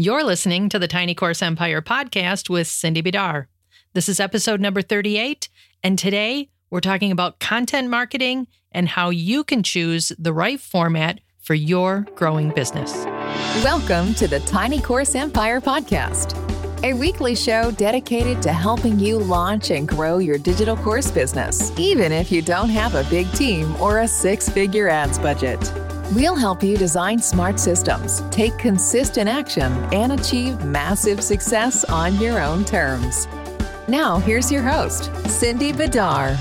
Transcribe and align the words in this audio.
You're 0.00 0.22
listening 0.22 0.68
to 0.68 0.78
the 0.78 0.86
Tiny 0.86 1.12
Course 1.12 1.42
Empire 1.42 1.82
podcast 1.82 2.48
with 2.48 2.68
Cindy 2.68 3.02
Bidar. 3.02 3.46
This 3.94 4.08
is 4.08 4.20
episode 4.20 4.60
number 4.60 4.80
38, 4.80 5.48
and 5.82 5.98
today 5.98 6.50
we're 6.70 6.78
talking 6.78 7.10
about 7.10 7.40
content 7.40 7.90
marketing 7.90 8.46
and 8.70 8.88
how 8.88 9.10
you 9.10 9.42
can 9.42 9.64
choose 9.64 10.12
the 10.16 10.32
right 10.32 10.60
format 10.60 11.18
for 11.40 11.54
your 11.54 12.06
growing 12.14 12.50
business. 12.50 12.94
Welcome 13.64 14.14
to 14.14 14.28
the 14.28 14.38
Tiny 14.46 14.80
Course 14.80 15.16
Empire 15.16 15.60
podcast, 15.60 16.36
a 16.84 16.92
weekly 16.92 17.34
show 17.34 17.72
dedicated 17.72 18.40
to 18.42 18.52
helping 18.52 19.00
you 19.00 19.18
launch 19.18 19.72
and 19.72 19.88
grow 19.88 20.18
your 20.18 20.38
digital 20.38 20.76
course 20.76 21.10
business, 21.10 21.76
even 21.76 22.12
if 22.12 22.30
you 22.30 22.40
don't 22.40 22.70
have 22.70 22.94
a 22.94 23.02
big 23.10 23.28
team 23.32 23.74
or 23.82 23.98
a 23.98 24.06
six 24.06 24.48
figure 24.48 24.88
ads 24.88 25.18
budget. 25.18 25.58
We'll 26.12 26.36
help 26.36 26.62
you 26.62 26.78
design 26.78 27.18
smart 27.18 27.60
systems, 27.60 28.22
take 28.30 28.56
consistent 28.56 29.28
action, 29.28 29.70
and 29.92 30.12
achieve 30.12 30.64
massive 30.64 31.22
success 31.22 31.84
on 31.84 32.16
your 32.16 32.40
own 32.40 32.64
terms. 32.64 33.28
Now, 33.88 34.18
here's 34.18 34.50
your 34.50 34.62
host, 34.62 35.14
Cindy 35.28 35.70
Bidar. 35.70 36.34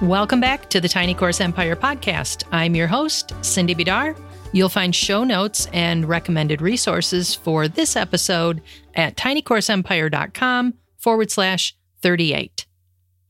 Welcome 0.00 0.40
back 0.40 0.70
to 0.70 0.80
the 0.80 0.88
Tiny 0.88 1.12
Course 1.12 1.38
Empire 1.38 1.76
podcast. 1.76 2.44
I'm 2.50 2.74
your 2.74 2.86
host, 2.86 3.34
Cindy 3.42 3.74
Bidar. 3.74 4.18
You'll 4.52 4.70
find 4.70 4.94
show 4.94 5.22
notes 5.22 5.68
and 5.74 6.08
recommended 6.08 6.62
resources 6.62 7.34
for 7.34 7.68
this 7.68 7.94
episode 7.94 8.62
at 8.94 9.16
tinycourseempire.com 9.16 10.74
forward 10.96 11.30
slash 11.30 11.76
38. 12.00 12.64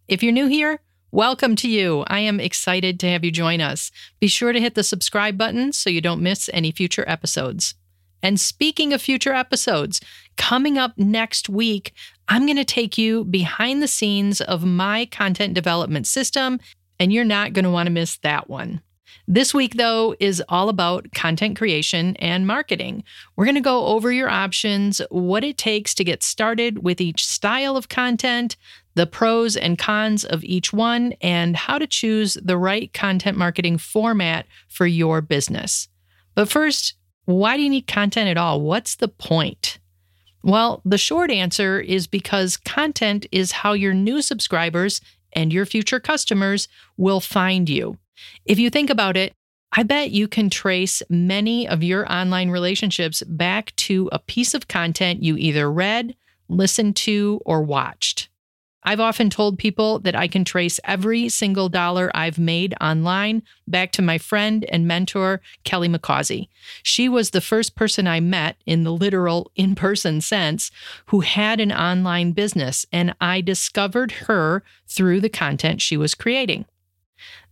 If 0.07 0.23
you're 0.23 0.33
new 0.33 0.47
here, 0.47 0.79
Welcome 1.13 1.57
to 1.57 1.69
you. 1.69 2.05
I 2.07 2.21
am 2.21 2.39
excited 2.39 3.01
to 3.01 3.09
have 3.09 3.25
you 3.25 3.33
join 3.33 3.61
us. 3.61 3.91
Be 4.21 4.29
sure 4.29 4.53
to 4.53 4.61
hit 4.61 4.77
the 4.77 4.85
subscribe 4.85 5.37
button 5.37 5.73
so 5.73 5.91
you 5.91 6.01
don't 6.01 6.23
miss 6.23 6.49
any 6.53 6.71
future 6.71 7.05
episodes. 7.09 7.75
And 8.23 8.39
speaking 8.39 8.93
of 8.93 9.03
future 9.03 9.33
episodes, 9.33 10.01
coming 10.37 10.79
up 10.79 10.97
next 10.97 11.49
week, 11.49 11.95
I'm 12.29 12.47
going 12.47 12.59
to 12.59 12.65
take 12.65 12.97
you 12.97 13.25
behind 13.25 13.83
the 13.83 13.89
scenes 13.89 14.41
of 14.41 14.65
my 14.65 15.05
content 15.07 15.55
development 15.55 16.07
system, 16.07 16.61
and 17.01 17.13
you're 17.13 17.24
not 17.24 17.55
going 17.55 17.65
to 17.65 17.73
want 17.73 17.89
to 17.89 17.93
miss 17.93 18.17
that 18.19 18.49
one. 18.49 18.80
This 19.33 19.55
week, 19.55 19.77
though, 19.77 20.17
is 20.19 20.43
all 20.49 20.69
about 20.69 21.13
content 21.15 21.57
creation 21.57 22.17
and 22.17 22.49
marketing. 22.49 23.05
We're 23.37 23.45
going 23.45 23.55
to 23.55 23.61
go 23.61 23.87
over 23.87 24.11
your 24.11 24.29
options, 24.29 25.01
what 25.09 25.45
it 25.45 25.57
takes 25.57 25.95
to 25.95 26.03
get 26.03 26.25
started 26.25 26.83
with 26.83 27.01
each 27.01 27.25
style 27.25 27.77
of 27.77 27.89
content, 27.89 28.57
the 28.97 29.07
pros 29.07 29.57
and 29.57 29.79
cons 29.79 30.25
of 30.25 30.43
each 30.43 30.73
one, 30.73 31.13
and 31.21 31.55
how 31.55 31.79
to 31.79 31.87
choose 31.87 32.39
the 32.43 32.59
right 32.59 32.93
content 32.93 33.39
marketing 33.39 33.79
format 33.79 34.47
for 34.67 34.85
your 34.85 35.21
business. 35.21 35.87
But 36.35 36.49
first, 36.49 36.95
why 37.25 37.57
do 37.57 37.63
you 37.63 37.71
need 37.71 37.87
content 37.87 38.29
at 38.29 38.37
all? 38.37 38.61
What's 38.61 38.97
the 38.97 39.07
point? 39.07 39.79
Well, 40.43 40.83
the 40.85 40.99
short 40.99 41.31
answer 41.31 41.79
is 41.79 42.09
because 42.09 42.57
content 42.57 43.27
is 43.31 43.53
how 43.53 43.75
your 43.75 43.95
new 43.95 44.23
subscribers 44.23 45.01
and 45.33 45.53
your 45.53 45.67
future 45.67 46.01
customers 46.01 46.67
will 46.97 47.21
find 47.21 47.71
you. 47.71 47.97
If 48.45 48.59
you 48.59 48.71
think 48.71 48.90
about 48.90 49.16
it, 49.16 49.32
I 49.73 49.85
bet 49.85 50.10
you 50.10 50.26
can 50.26 50.51
trace 50.51 51.02
many 51.09 51.68
of 51.68 51.82
your 51.82 52.10
online 52.13 52.51
relationships 52.51 53.23
back 53.23 53.74
to 53.77 54.09
a 54.10 54.18
piece 54.18 54.52
of 54.52 54.66
content 54.66 55.23
you 55.23 55.37
either 55.37 55.71
read, 55.71 56.16
listened 56.49 56.96
to, 56.96 57.40
or 57.45 57.62
watched. 57.62 58.30
I've 58.82 59.01
often 59.01 59.29
told 59.29 59.59
people 59.59 59.99
that 60.01 60.16
I 60.16 60.27
can 60.27 60.45
trace 60.45 60.80
every 60.85 61.29
single 61.29 61.68
dollar 61.68 62.10
I've 62.15 62.38
made 62.38 62.74
online 62.80 63.43
back 63.68 63.93
to 63.93 64.03
my 64.03 64.16
friend 64.16 64.65
and 64.71 64.88
mentor, 64.88 65.43
Kelly 65.65 65.88
McCausey. 65.88 66.49
She 66.82 67.09
was 67.09 67.31
the 67.31 67.43
first 67.43 67.77
person 67.77 68.06
I 68.06 68.21
met 68.21 68.56
in 68.65 68.84
the 68.84 68.93
literal 68.93 69.50
in 69.55 69.75
person 69.75 70.21
sense 70.21 70.71
who 71.06 71.21
had 71.21 71.60
an 71.60 71.72
online 71.72 72.32
business, 72.32 72.87
and 72.91 73.15
I 73.21 73.43
discovered 73.43 74.12
her 74.12 74.62
through 74.88 75.21
the 75.21 75.28
content 75.28 75.82
she 75.82 75.97
was 75.97 76.15
creating. 76.15 76.65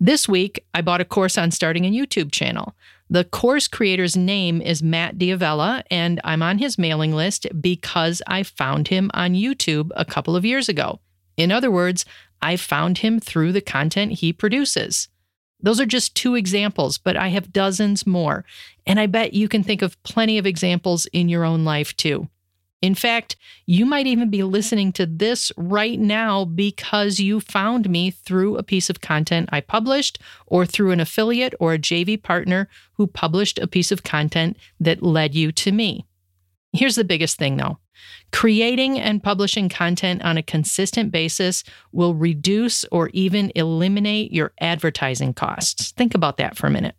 This 0.00 0.28
week, 0.28 0.64
I 0.74 0.80
bought 0.80 1.00
a 1.00 1.04
course 1.04 1.38
on 1.38 1.50
starting 1.50 1.84
a 1.84 1.90
YouTube 1.90 2.32
channel. 2.32 2.74
The 3.10 3.24
course 3.24 3.68
creator's 3.68 4.16
name 4.16 4.60
is 4.60 4.82
Matt 4.82 5.18
D'Avella, 5.18 5.82
and 5.90 6.20
I'm 6.24 6.42
on 6.42 6.58
his 6.58 6.78
mailing 6.78 7.14
list 7.14 7.46
because 7.60 8.20
I 8.26 8.42
found 8.42 8.88
him 8.88 9.10
on 9.14 9.32
YouTube 9.32 9.90
a 9.96 10.04
couple 10.04 10.36
of 10.36 10.44
years 10.44 10.68
ago. 10.68 11.00
In 11.36 11.50
other 11.50 11.70
words, 11.70 12.04
I 12.42 12.56
found 12.56 12.98
him 12.98 13.18
through 13.18 13.52
the 13.52 13.60
content 13.60 14.12
he 14.12 14.32
produces. 14.32 15.08
Those 15.60 15.80
are 15.80 15.86
just 15.86 16.14
two 16.14 16.34
examples, 16.34 16.98
but 16.98 17.16
I 17.16 17.28
have 17.28 17.52
dozens 17.52 18.06
more. 18.06 18.44
And 18.86 19.00
I 19.00 19.06
bet 19.06 19.34
you 19.34 19.48
can 19.48 19.62
think 19.62 19.82
of 19.82 20.00
plenty 20.02 20.38
of 20.38 20.46
examples 20.46 21.06
in 21.06 21.28
your 21.28 21.44
own 21.44 21.64
life 21.64 21.96
too. 21.96 22.28
In 22.80 22.94
fact, 22.94 23.36
you 23.66 23.84
might 23.84 24.06
even 24.06 24.30
be 24.30 24.44
listening 24.44 24.92
to 24.92 25.06
this 25.06 25.50
right 25.56 25.98
now 25.98 26.44
because 26.44 27.18
you 27.18 27.40
found 27.40 27.90
me 27.90 28.10
through 28.10 28.56
a 28.56 28.62
piece 28.62 28.88
of 28.88 29.00
content 29.00 29.48
I 29.52 29.60
published 29.60 30.20
or 30.46 30.64
through 30.64 30.92
an 30.92 31.00
affiliate 31.00 31.54
or 31.58 31.74
a 31.74 31.78
JV 31.78 32.22
partner 32.22 32.68
who 32.92 33.08
published 33.08 33.58
a 33.58 33.66
piece 33.66 33.90
of 33.90 34.04
content 34.04 34.56
that 34.78 35.02
led 35.02 35.34
you 35.34 35.50
to 35.52 35.72
me. 35.72 36.06
Here's 36.72 36.96
the 36.96 37.04
biggest 37.04 37.36
thing 37.36 37.56
though 37.56 37.78
Creating 38.30 38.98
and 38.98 39.22
publishing 39.22 39.68
content 39.68 40.22
on 40.22 40.36
a 40.36 40.42
consistent 40.42 41.10
basis 41.10 41.64
will 41.92 42.14
reduce 42.14 42.84
or 42.92 43.08
even 43.08 43.50
eliminate 43.54 44.32
your 44.32 44.52
advertising 44.60 45.34
costs. 45.34 45.92
Think 45.92 46.14
about 46.14 46.36
that 46.36 46.56
for 46.56 46.66
a 46.66 46.70
minute. 46.70 46.94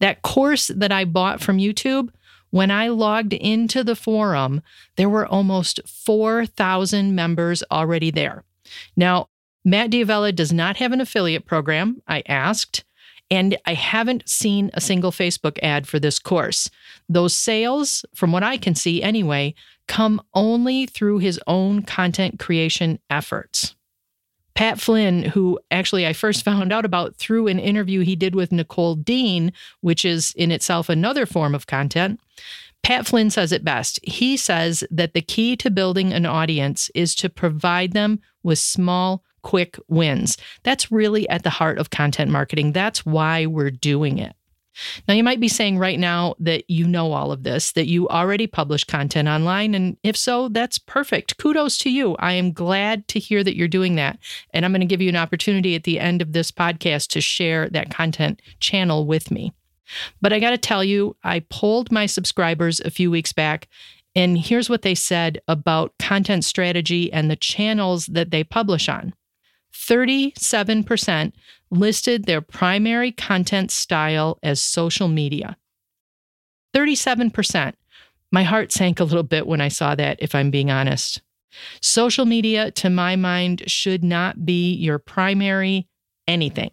That 0.00 0.22
course 0.22 0.66
that 0.68 0.92
I 0.92 1.04
bought 1.04 1.40
from 1.40 1.58
YouTube, 1.58 2.10
when 2.52 2.70
I 2.70 2.88
logged 2.88 3.32
into 3.32 3.82
the 3.82 3.96
forum, 3.96 4.62
there 4.96 5.08
were 5.08 5.26
almost 5.26 5.80
4,000 5.86 7.14
members 7.14 7.64
already 7.70 8.10
there. 8.10 8.44
Now, 8.94 9.28
Matt 9.64 9.90
D'Avella 9.90 10.32
does 10.34 10.52
not 10.52 10.76
have 10.76 10.92
an 10.92 11.00
affiliate 11.00 11.46
program. 11.46 12.02
I 12.06 12.22
asked. 12.28 12.84
And 13.30 13.56
I 13.64 13.72
haven't 13.72 14.28
seen 14.28 14.70
a 14.74 14.80
single 14.82 15.10
Facebook 15.10 15.58
ad 15.62 15.88
for 15.88 15.98
this 15.98 16.18
course. 16.18 16.68
Those 17.08 17.34
sales, 17.34 18.04
from 18.14 18.32
what 18.32 18.42
I 18.42 18.58
can 18.58 18.74
see 18.74 19.02
anyway, 19.02 19.54
come 19.88 20.20
only 20.34 20.84
through 20.84 21.18
his 21.18 21.40
own 21.46 21.82
content 21.82 22.38
creation 22.38 22.98
efforts. 23.08 23.74
Pat 24.54 24.80
Flynn, 24.80 25.22
who 25.24 25.58
actually 25.70 26.06
I 26.06 26.12
first 26.12 26.44
found 26.44 26.72
out 26.72 26.84
about 26.84 27.16
through 27.16 27.48
an 27.48 27.58
interview 27.58 28.00
he 28.00 28.16
did 28.16 28.34
with 28.34 28.52
Nicole 28.52 28.94
Dean, 28.94 29.52
which 29.80 30.04
is 30.04 30.32
in 30.36 30.50
itself 30.50 30.88
another 30.88 31.26
form 31.26 31.54
of 31.54 31.66
content, 31.66 32.20
Pat 32.82 33.06
Flynn 33.06 33.30
says 33.30 33.52
it 33.52 33.64
best. 33.64 34.00
He 34.02 34.36
says 34.36 34.82
that 34.90 35.14
the 35.14 35.22
key 35.22 35.56
to 35.56 35.70
building 35.70 36.12
an 36.12 36.26
audience 36.26 36.90
is 36.94 37.14
to 37.16 37.28
provide 37.28 37.92
them 37.92 38.20
with 38.42 38.58
small, 38.58 39.22
quick 39.42 39.78
wins. 39.88 40.36
That's 40.64 40.90
really 40.90 41.28
at 41.28 41.44
the 41.44 41.50
heart 41.50 41.78
of 41.78 41.90
content 41.90 42.30
marketing. 42.30 42.72
That's 42.72 43.06
why 43.06 43.46
we're 43.46 43.70
doing 43.70 44.18
it. 44.18 44.34
Now, 45.06 45.14
you 45.14 45.22
might 45.22 45.40
be 45.40 45.48
saying 45.48 45.78
right 45.78 45.98
now 45.98 46.34
that 46.38 46.64
you 46.68 46.86
know 46.86 47.12
all 47.12 47.32
of 47.32 47.42
this, 47.42 47.72
that 47.72 47.86
you 47.86 48.08
already 48.08 48.46
publish 48.46 48.84
content 48.84 49.28
online. 49.28 49.74
And 49.74 49.96
if 50.02 50.16
so, 50.16 50.48
that's 50.48 50.78
perfect. 50.78 51.36
Kudos 51.38 51.78
to 51.78 51.90
you. 51.90 52.16
I 52.16 52.32
am 52.32 52.52
glad 52.52 53.06
to 53.08 53.18
hear 53.18 53.44
that 53.44 53.56
you're 53.56 53.68
doing 53.68 53.96
that. 53.96 54.18
And 54.52 54.64
I'm 54.64 54.72
going 54.72 54.80
to 54.80 54.86
give 54.86 55.02
you 55.02 55.08
an 55.08 55.16
opportunity 55.16 55.74
at 55.74 55.84
the 55.84 56.00
end 56.00 56.22
of 56.22 56.32
this 56.32 56.50
podcast 56.50 57.08
to 57.08 57.20
share 57.20 57.68
that 57.70 57.90
content 57.90 58.40
channel 58.60 59.06
with 59.06 59.30
me. 59.30 59.52
But 60.20 60.32
I 60.32 60.40
got 60.40 60.50
to 60.50 60.58
tell 60.58 60.82
you, 60.82 61.16
I 61.22 61.40
polled 61.40 61.92
my 61.92 62.06
subscribers 62.06 62.80
a 62.80 62.90
few 62.90 63.10
weeks 63.10 63.32
back, 63.32 63.68
and 64.14 64.38
here's 64.38 64.70
what 64.70 64.82
they 64.82 64.94
said 64.94 65.40
about 65.48 65.92
content 65.98 66.44
strategy 66.44 67.12
and 67.12 67.30
the 67.30 67.36
channels 67.36 68.06
that 68.06 68.30
they 68.30 68.44
publish 68.44 68.88
on. 68.88 69.14
37% 69.72 71.32
listed 71.70 72.24
their 72.24 72.40
primary 72.40 73.12
content 73.12 73.70
style 73.70 74.38
as 74.42 74.60
social 74.60 75.08
media. 75.08 75.56
37%. 76.74 77.74
My 78.30 78.42
heart 78.42 78.72
sank 78.72 79.00
a 79.00 79.04
little 79.04 79.22
bit 79.22 79.46
when 79.46 79.60
I 79.60 79.68
saw 79.68 79.94
that, 79.94 80.18
if 80.20 80.34
I'm 80.34 80.50
being 80.50 80.70
honest. 80.70 81.20
Social 81.80 82.24
media, 82.24 82.70
to 82.72 82.88
my 82.88 83.16
mind, 83.16 83.62
should 83.66 84.02
not 84.02 84.46
be 84.46 84.72
your 84.74 84.98
primary 84.98 85.88
anything. 86.26 86.70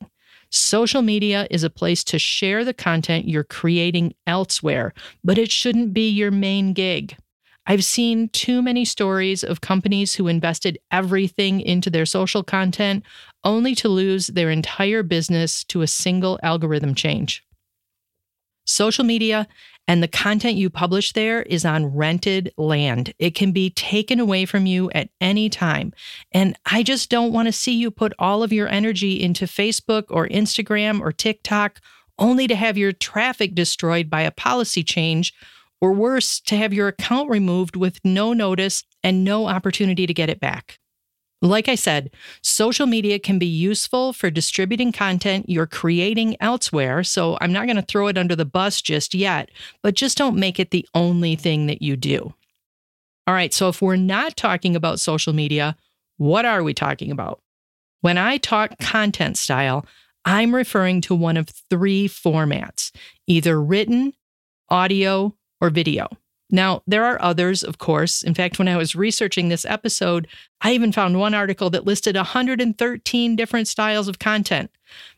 Social 0.52 1.02
media 1.02 1.48
is 1.52 1.64
a 1.64 1.70
place 1.70 2.04
to 2.06 2.18
share 2.18 2.66
the 2.66 2.74
content 2.74 3.28
you're 3.28 3.44
creating 3.44 4.16
elsewhere, 4.26 4.94
but 5.24 5.38
it 5.38 5.52
shouldn't 5.52 5.94
be 5.94 6.10
your 6.10 6.32
main 6.32 6.74
gig. 6.74 7.16
I've 7.70 7.86
seen 7.86 8.30
too 8.30 8.64
many 8.64 8.84
stories 8.84 9.44
of 9.44 9.62
companies 9.62 10.16
who 10.16 10.28
invested 10.28 10.80
everything 10.90 11.62
into 11.62 11.92
their 11.92 12.08
social 12.08 12.44
content 12.44 13.04
only 13.44 13.76
to 13.76 13.88
lose 13.88 14.26
their 14.26 14.50
entire 14.50 15.04
business 15.04 15.64
to 15.66 15.84
a 15.84 15.88
single 15.88 16.40
algorithm 16.42 16.96
change. 16.96 17.46
Social 18.66 19.04
media 19.04 19.48
and 19.88 20.02
the 20.02 20.08
content 20.08 20.56
you 20.56 20.72
publish 20.72 21.14
there 21.14 21.44
is 21.44 21.64
on 21.64 21.96
rented 21.96 22.52
land. 22.58 23.14
It 23.20 23.36
can 23.36 23.52
be 23.52 23.70
taken 23.70 24.20
away 24.20 24.46
from 24.46 24.66
you 24.66 24.90
at 24.92 25.10
any 25.22 25.48
time. 25.48 25.94
And 26.32 26.58
I 26.66 26.82
just 26.82 27.12
don't 27.12 27.34
want 27.34 27.50
to 27.50 27.52
see 27.52 27.74
you 27.74 27.92
put 27.92 28.14
all 28.18 28.42
of 28.42 28.52
your 28.52 28.68
energy 28.68 29.22
into 29.22 29.46
Facebook 29.46 30.06
or 30.10 30.28
Instagram 30.28 31.02
or 31.02 31.12
TikTok 31.12 31.82
only 32.18 32.48
to 32.48 32.56
have 32.56 32.80
your 32.80 32.94
traffic 32.94 33.54
destroyed 33.54 34.10
by 34.10 34.22
a 34.22 34.32
policy 34.32 34.84
change 34.84 35.36
or 35.82 35.94
worse, 35.94 36.40
to 36.42 36.58
have 36.58 36.74
your 36.74 36.90
account 36.90 37.30
removed 37.30 37.76
with 37.76 38.00
no 38.04 38.34
notice 38.34 38.84
and 39.04 39.24
no 39.24 39.48
opportunity 39.48 40.06
to 40.06 40.14
get 40.14 40.30
it 40.30 40.40
back. 40.40 40.80
Like 41.42 41.70
I 41.70 41.76
said, 41.76 42.12
social 42.44 42.86
media 42.86 43.18
can 43.18 43.40
be 43.40 43.46
useful 43.46 44.12
for 44.12 44.30
distributing 44.30 44.92
content 44.92 45.48
you're 45.48 45.68
creating 45.68 46.36
elsewhere, 46.42 47.04
so 47.04 47.38
I'm 47.40 47.54
not 47.54 47.66
going 47.66 47.78
to 47.78 47.82
throw 47.82 48.08
it 48.08 48.18
under 48.18 48.36
the 48.36 48.44
bus 48.44 48.82
just 48.82 49.14
yet, 49.14 49.50
but 49.82 49.96
just 49.96 50.18
don't 50.18 50.36
make 50.36 50.60
it 50.60 50.72
the 50.72 50.86
only 50.94 51.38
thing 51.38 51.68
that 51.68 51.82
you 51.82 51.96
do. 51.96 52.34
All 53.26 53.34
right, 53.34 53.54
so 53.54 53.70
if 53.70 53.82
we're 53.82 53.96
not 53.96 54.36
talking 54.36 54.76
about 54.76 55.00
social 55.00 55.32
media, 55.32 55.78
what 56.18 56.46
are 56.46 56.62
we 56.62 56.74
talking 56.74 57.10
about? 57.10 57.42
When 58.02 58.18
I 58.18 58.38
talk 58.38 58.78
content 58.80 59.38
style, 59.38 59.86
I'm 60.26 60.54
referring 60.54 61.00
to 61.02 61.16
one 61.16 61.38
of 61.38 61.48
three 61.70 62.10
formats 62.10 62.92
either 63.28 63.62
written, 63.62 64.14
audio, 64.70 65.36
or 65.62 65.70
video. 65.70 66.08
Now, 66.52 66.82
there 66.88 67.06
are 67.06 67.22
others, 67.22 67.64
of 67.64 67.78
course. 67.78 68.24
In 68.24 68.34
fact, 68.34 68.58
when 68.58 68.68
I 68.68 68.78
was 68.78 68.96
researching 68.96 69.50
this 69.50 69.66
episode, 69.66 70.28
I 70.62 70.74
even 70.74 70.92
found 70.92 71.20
one 71.20 71.36
article 71.36 71.70
that 71.70 71.86
listed 71.86 72.16
113 72.16 73.36
different 73.36 73.68
styles 73.68 74.08
of 74.08 74.18
content. 74.18 74.72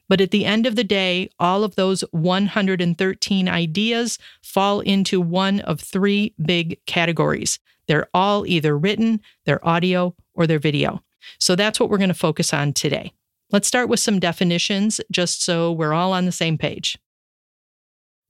But 0.09 0.19
at 0.19 0.31
the 0.31 0.43
end 0.43 0.65
of 0.65 0.75
the 0.75 0.83
day, 0.83 1.29
all 1.39 1.63
of 1.63 1.75
those 1.75 2.01
113 2.11 3.47
ideas 3.47 4.19
fall 4.43 4.81
into 4.81 5.21
one 5.21 5.61
of 5.61 5.79
three 5.79 6.33
big 6.43 6.77
categories. 6.85 7.59
They're 7.87 8.09
all 8.13 8.45
either 8.45 8.77
written, 8.77 9.21
they're 9.45 9.65
audio, 9.65 10.13
or 10.33 10.47
they're 10.47 10.59
video. 10.59 11.01
So 11.39 11.55
that's 11.55 11.79
what 11.79 11.89
we're 11.89 11.97
going 11.97 12.09
to 12.09 12.13
focus 12.13 12.53
on 12.53 12.73
today. 12.73 13.13
Let's 13.51 13.67
start 13.67 13.87
with 13.87 14.01
some 14.01 14.19
definitions 14.19 14.99
just 15.11 15.43
so 15.43 15.71
we're 15.71 15.93
all 15.93 16.11
on 16.11 16.25
the 16.25 16.31
same 16.31 16.57
page. 16.57 16.97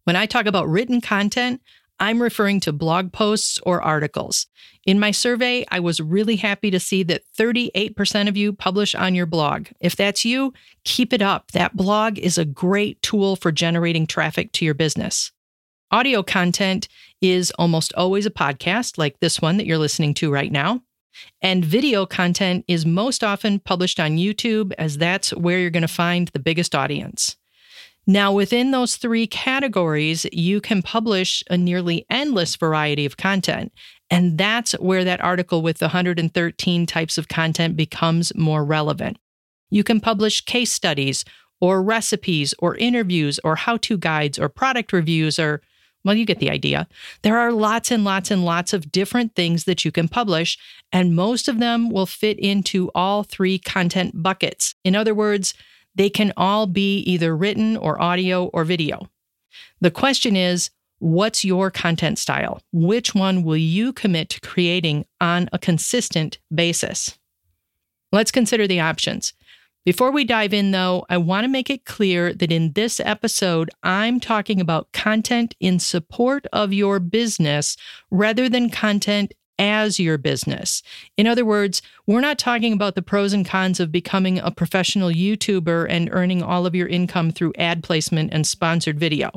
When 0.03 0.15
I 0.15 0.25
talk 0.25 0.45
about 0.45 0.67
written 0.67 0.99
content, 0.99 1.61
I'm 2.01 2.19
referring 2.19 2.59
to 2.61 2.73
blog 2.73 3.13
posts 3.13 3.59
or 3.63 3.79
articles. 3.79 4.47
In 4.87 4.99
my 4.99 5.11
survey, 5.11 5.63
I 5.69 5.79
was 5.79 6.01
really 6.01 6.35
happy 6.35 6.71
to 6.71 6.79
see 6.79 7.03
that 7.03 7.21
38% 7.37 8.27
of 8.27 8.35
you 8.35 8.53
publish 8.53 8.95
on 8.95 9.13
your 9.13 9.27
blog. 9.27 9.67
If 9.79 9.95
that's 9.95 10.25
you, 10.25 10.51
keep 10.83 11.13
it 11.13 11.21
up. 11.21 11.51
That 11.51 11.77
blog 11.77 12.17
is 12.17 12.39
a 12.39 12.43
great 12.43 12.99
tool 13.03 13.35
for 13.35 13.51
generating 13.51 14.07
traffic 14.07 14.51
to 14.53 14.65
your 14.65 14.73
business. 14.73 15.31
Audio 15.91 16.23
content 16.23 16.87
is 17.21 17.51
almost 17.59 17.93
always 17.93 18.25
a 18.25 18.31
podcast, 18.31 18.97
like 18.97 19.19
this 19.19 19.39
one 19.39 19.57
that 19.57 19.67
you're 19.67 19.77
listening 19.77 20.15
to 20.15 20.31
right 20.31 20.51
now. 20.51 20.81
And 21.39 21.63
video 21.63 22.07
content 22.07 22.65
is 22.67 22.83
most 22.83 23.23
often 23.23 23.59
published 23.59 23.99
on 23.99 24.17
YouTube, 24.17 24.73
as 24.79 24.97
that's 24.97 25.35
where 25.35 25.59
you're 25.59 25.69
going 25.69 25.81
to 25.81 25.87
find 25.87 26.29
the 26.29 26.39
biggest 26.39 26.73
audience. 26.73 27.37
Now, 28.11 28.33
within 28.33 28.71
those 28.71 28.97
three 28.97 29.25
categories, 29.25 30.25
you 30.33 30.59
can 30.59 30.81
publish 30.81 31.45
a 31.49 31.57
nearly 31.57 32.05
endless 32.09 32.57
variety 32.57 33.05
of 33.05 33.15
content. 33.15 33.71
And 34.09 34.37
that's 34.37 34.73
where 34.73 35.05
that 35.05 35.21
article 35.21 35.61
with 35.61 35.77
the 35.77 35.85
113 35.85 36.85
types 36.85 37.17
of 37.17 37.29
content 37.29 37.77
becomes 37.77 38.35
more 38.35 38.65
relevant. 38.65 39.17
You 39.69 39.85
can 39.85 40.01
publish 40.01 40.41
case 40.41 40.73
studies 40.73 41.23
or 41.61 41.81
recipes 41.81 42.53
or 42.59 42.75
interviews 42.75 43.39
or 43.45 43.55
how 43.55 43.77
to 43.77 43.97
guides 43.97 44.37
or 44.37 44.49
product 44.49 44.91
reviews 44.91 45.39
or, 45.39 45.61
well, 46.03 46.15
you 46.15 46.25
get 46.25 46.39
the 46.39 46.49
idea. 46.49 46.89
There 47.21 47.37
are 47.37 47.53
lots 47.53 47.91
and 47.91 48.03
lots 48.03 48.29
and 48.29 48.43
lots 48.43 48.73
of 48.73 48.91
different 48.91 49.35
things 49.35 49.63
that 49.63 49.85
you 49.85 49.91
can 49.93 50.09
publish, 50.09 50.57
and 50.91 51.15
most 51.15 51.47
of 51.47 51.59
them 51.59 51.89
will 51.89 52.05
fit 52.05 52.37
into 52.39 52.91
all 52.93 53.23
three 53.23 53.57
content 53.57 54.21
buckets. 54.21 54.75
In 54.83 54.97
other 54.97 55.15
words, 55.15 55.53
they 55.95 56.09
can 56.09 56.33
all 56.37 56.67
be 56.67 56.99
either 56.99 57.35
written 57.35 57.77
or 57.77 58.01
audio 58.01 58.45
or 58.47 58.63
video. 58.63 59.09
The 59.81 59.91
question 59.91 60.35
is, 60.35 60.69
what's 60.99 61.43
your 61.43 61.71
content 61.71 62.19
style? 62.19 62.61
Which 62.71 63.15
one 63.15 63.43
will 63.43 63.57
you 63.57 63.91
commit 63.91 64.29
to 64.29 64.41
creating 64.41 65.05
on 65.19 65.49
a 65.51 65.59
consistent 65.59 66.39
basis? 66.53 67.17
Let's 68.11 68.31
consider 68.31 68.67
the 68.67 68.79
options. 68.79 69.33
Before 69.83 70.11
we 70.11 70.25
dive 70.25 70.53
in, 70.53 70.69
though, 70.69 71.05
I 71.09 71.17
want 71.17 71.43
to 71.43 71.47
make 71.47 71.71
it 71.71 71.85
clear 71.85 72.33
that 72.35 72.51
in 72.51 72.73
this 72.73 72.99
episode, 72.99 73.71
I'm 73.81 74.19
talking 74.19 74.61
about 74.61 74.91
content 74.91 75.55
in 75.59 75.79
support 75.79 76.45
of 76.53 76.71
your 76.71 76.99
business 76.99 77.77
rather 78.11 78.47
than 78.47 78.69
content 78.69 79.33
as 79.61 79.99
your 79.99 80.17
business. 80.17 80.81
In 81.17 81.27
other 81.27 81.45
words, 81.45 81.83
we're 82.07 82.19
not 82.19 82.39
talking 82.39 82.73
about 82.73 82.95
the 82.95 83.03
pros 83.03 83.31
and 83.31 83.45
cons 83.45 83.79
of 83.79 83.91
becoming 83.91 84.39
a 84.39 84.49
professional 84.49 85.09
YouTuber 85.09 85.85
and 85.87 86.09
earning 86.11 86.41
all 86.41 86.65
of 86.65 86.73
your 86.73 86.87
income 86.87 87.31
through 87.31 87.53
ad 87.57 87.83
placement 87.83 88.33
and 88.33 88.45
sponsored 88.45 88.99
video. 88.99 89.29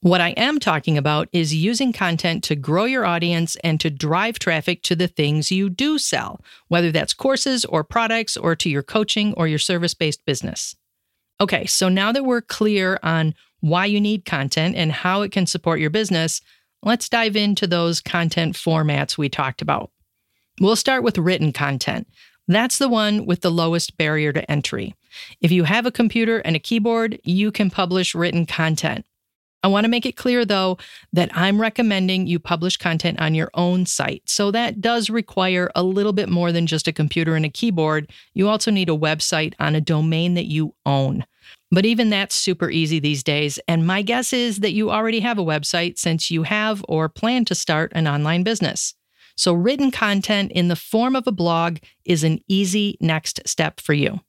What 0.00 0.20
I 0.20 0.30
am 0.30 0.58
talking 0.58 0.98
about 0.98 1.28
is 1.32 1.54
using 1.54 1.92
content 1.92 2.42
to 2.44 2.56
grow 2.56 2.84
your 2.84 3.06
audience 3.06 3.56
and 3.62 3.80
to 3.80 3.88
drive 3.88 4.38
traffic 4.38 4.82
to 4.82 4.96
the 4.96 5.08
things 5.08 5.52
you 5.52 5.70
do 5.70 5.96
sell, 5.96 6.40
whether 6.68 6.90
that's 6.90 7.14
courses 7.14 7.64
or 7.64 7.84
products 7.84 8.36
or 8.36 8.56
to 8.56 8.68
your 8.68 8.82
coaching 8.82 9.32
or 9.34 9.48
your 9.48 9.58
service 9.58 9.94
based 9.94 10.24
business. 10.26 10.74
Okay, 11.40 11.66
so 11.66 11.88
now 11.88 12.12
that 12.12 12.24
we're 12.24 12.40
clear 12.40 12.98
on 13.02 13.34
why 13.60 13.86
you 13.86 14.00
need 14.00 14.24
content 14.24 14.76
and 14.76 14.90
how 14.92 15.22
it 15.22 15.32
can 15.32 15.46
support 15.46 15.80
your 15.80 15.90
business, 15.90 16.40
let's 16.86 17.08
dive 17.08 17.34
into 17.36 17.66
those 17.66 18.00
content 18.00 18.54
formats 18.54 19.18
we 19.18 19.28
talked 19.28 19.60
about. 19.60 19.90
We'll 20.60 20.76
start 20.76 21.02
with 21.02 21.18
written 21.18 21.52
content. 21.52 22.06
That's 22.48 22.78
the 22.78 22.88
one 22.88 23.26
with 23.26 23.40
the 23.40 23.50
lowest 23.50 23.98
barrier 23.98 24.32
to 24.32 24.50
entry. 24.50 24.94
If 25.40 25.50
you 25.50 25.64
have 25.64 25.84
a 25.84 25.90
computer 25.90 26.38
and 26.38 26.54
a 26.54 26.60
keyboard, 26.60 27.18
you 27.24 27.50
can 27.50 27.70
publish 27.70 28.14
written 28.14 28.46
content. 28.46 29.04
I 29.64 29.68
want 29.68 29.82
to 29.84 29.90
make 29.90 30.06
it 30.06 30.16
clear, 30.16 30.44
though, 30.44 30.78
that 31.12 31.30
I'm 31.34 31.60
recommending 31.60 32.28
you 32.28 32.38
publish 32.38 32.76
content 32.76 33.20
on 33.20 33.34
your 33.34 33.50
own 33.54 33.84
site. 33.84 34.22
So 34.26 34.52
that 34.52 34.80
does 34.80 35.10
require 35.10 35.72
a 35.74 35.82
little 35.82 36.12
bit 36.12 36.28
more 36.28 36.52
than 36.52 36.68
just 36.68 36.86
a 36.86 36.92
computer 36.92 37.34
and 37.34 37.44
a 37.44 37.48
keyboard. 37.48 38.12
You 38.32 38.48
also 38.48 38.70
need 38.70 38.88
a 38.88 38.92
website 38.92 39.54
on 39.58 39.74
a 39.74 39.80
domain 39.80 40.34
that 40.34 40.46
you 40.46 40.74
own. 40.86 41.26
But 41.70 41.84
even 41.84 42.10
that's 42.10 42.34
super 42.34 42.70
easy 42.70 43.00
these 43.00 43.22
days. 43.22 43.58
And 43.66 43.86
my 43.86 44.02
guess 44.02 44.32
is 44.32 44.58
that 44.60 44.72
you 44.72 44.90
already 44.90 45.20
have 45.20 45.38
a 45.38 45.44
website 45.44 45.98
since 45.98 46.30
you 46.30 46.44
have 46.44 46.84
or 46.88 47.08
plan 47.08 47.44
to 47.46 47.54
start 47.54 47.92
an 47.94 48.06
online 48.06 48.44
business. 48.44 48.94
So, 49.36 49.52
written 49.52 49.90
content 49.90 50.52
in 50.52 50.68
the 50.68 50.76
form 50.76 51.14
of 51.14 51.26
a 51.26 51.32
blog 51.32 51.78
is 52.04 52.24
an 52.24 52.38
easy 52.48 52.96
next 53.00 53.40
step 53.46 53.80
for 53.80 53.92
you. 53.92 54.20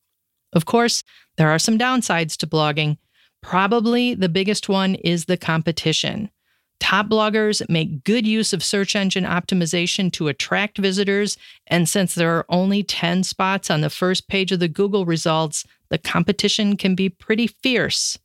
Of 0.53 0.65
course, 0.65 1.03
there 1.37 1.49
are 1.49 1.59
some 1.59 1.77
downsides 1.77 2.35
to 2.37 2.47
blogging. 2.47 2.97
Probably 3.41 4.15
the 4.15 4.29
biggest 4.29 4.67
one 4.67 4.95
is 4.95 5.25
the 5.25 5.37
competition. 5.37 6.29
Top 6.79 7.07
bloggers 7.07 7.67
make 7.69 8.03
good 8.03 8.27
use 8.27 8.53
of 8.53 8.63
search 8.63 8.95
engine 8.95 9.25
optimization 9.25 10.11
to 10.13 10.27
attract 10.27 10.77
visitors, 10.77 11.37
and 11.67 11.89
since 11.89 12.15
there 12.15 12.37
are 12.37 12.45
only 12.49 12.83
10 12.83 13.23
spots 13.23 13.69
on 13.69 13.81
the 13.81 13.89
first 13.89 14.27
page 14.27 14.51
of 14.51 14.59
the 14.59 14.67
Google 14.67 15.05
results, 15.05 15.65
the 15.89 15.97
competition 15.97 16.77
can 16.77 16.95
be 16.95 17.09
pretty 17.09 17.47
fierce. 17.47 18.17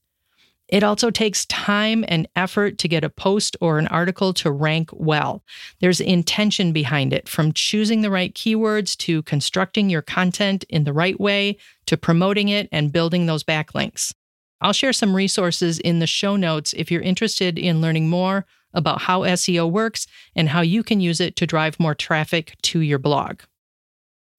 It 0.68 0.82
also 0.82 1.10
takes 1.10 1.44
time 1.46 2.02
and 2.08 2.26
effort 2.34 2.78
to 2.78 2.88
get 2.88 3.04
a 3.04 3.10
post 3.10 3.58
or 3.60 3.78
an 3.78 3.88
article 3.88 4.32
to 4.34 4.50
rank 4.50 4.88
well. 4.92 5.44
There's 5.80 6.00
intention 6.00 6.72
behind 6.72 7.12
it, 7.12 7.28
from 7.28 7.52
choosing 7.52 8.00
the 8.00 8.10
right 8.10 8.34
keywords 8.34 8.96
to 8.98 9.22
constructing 9.24 9.90
your 9.90 10.00
content 10.00 10.64
in 10.70 10.84
the 10.84 10.94
right 10.94 11.20
way 11.20 11.58
to 11.86 11.98
promoting 11.98 12.48
it 12.48 12.70
and 12.72 12.90
building 12.90 13.26
those 13.26 13.44
backlinks. 13.44 14.14
I'll 14.62 14.72
share 14.72 14.92
some 14.92 15.14
resources 15.14 15.80
in 15.80 15.98
the 15.98 16.06
show 16.06 16.36
notes 16.36 16.72
if 16.72 16.90
you're 16.90 17.02
interested 17.02 17.58
in 17.58 17.80
learning 17.80 18.08
more 18.08 18.46
about 18.72 19.02
how 19.02 19.22
SEO 19.22 19.70
works 19.70 20.06
and 20.36 20.48
how 20.48 20.60
you 20.60 20.82
can 20.82 21.00
use 21.00 21.20
it 21.20 21.34
to 21.36 21.46
drive 21.46 21.80
more 21.80 21.94
traffic 21.94 22.54
to 22.62 22.80
your 22.80 23.00
blog. 23.00 23.40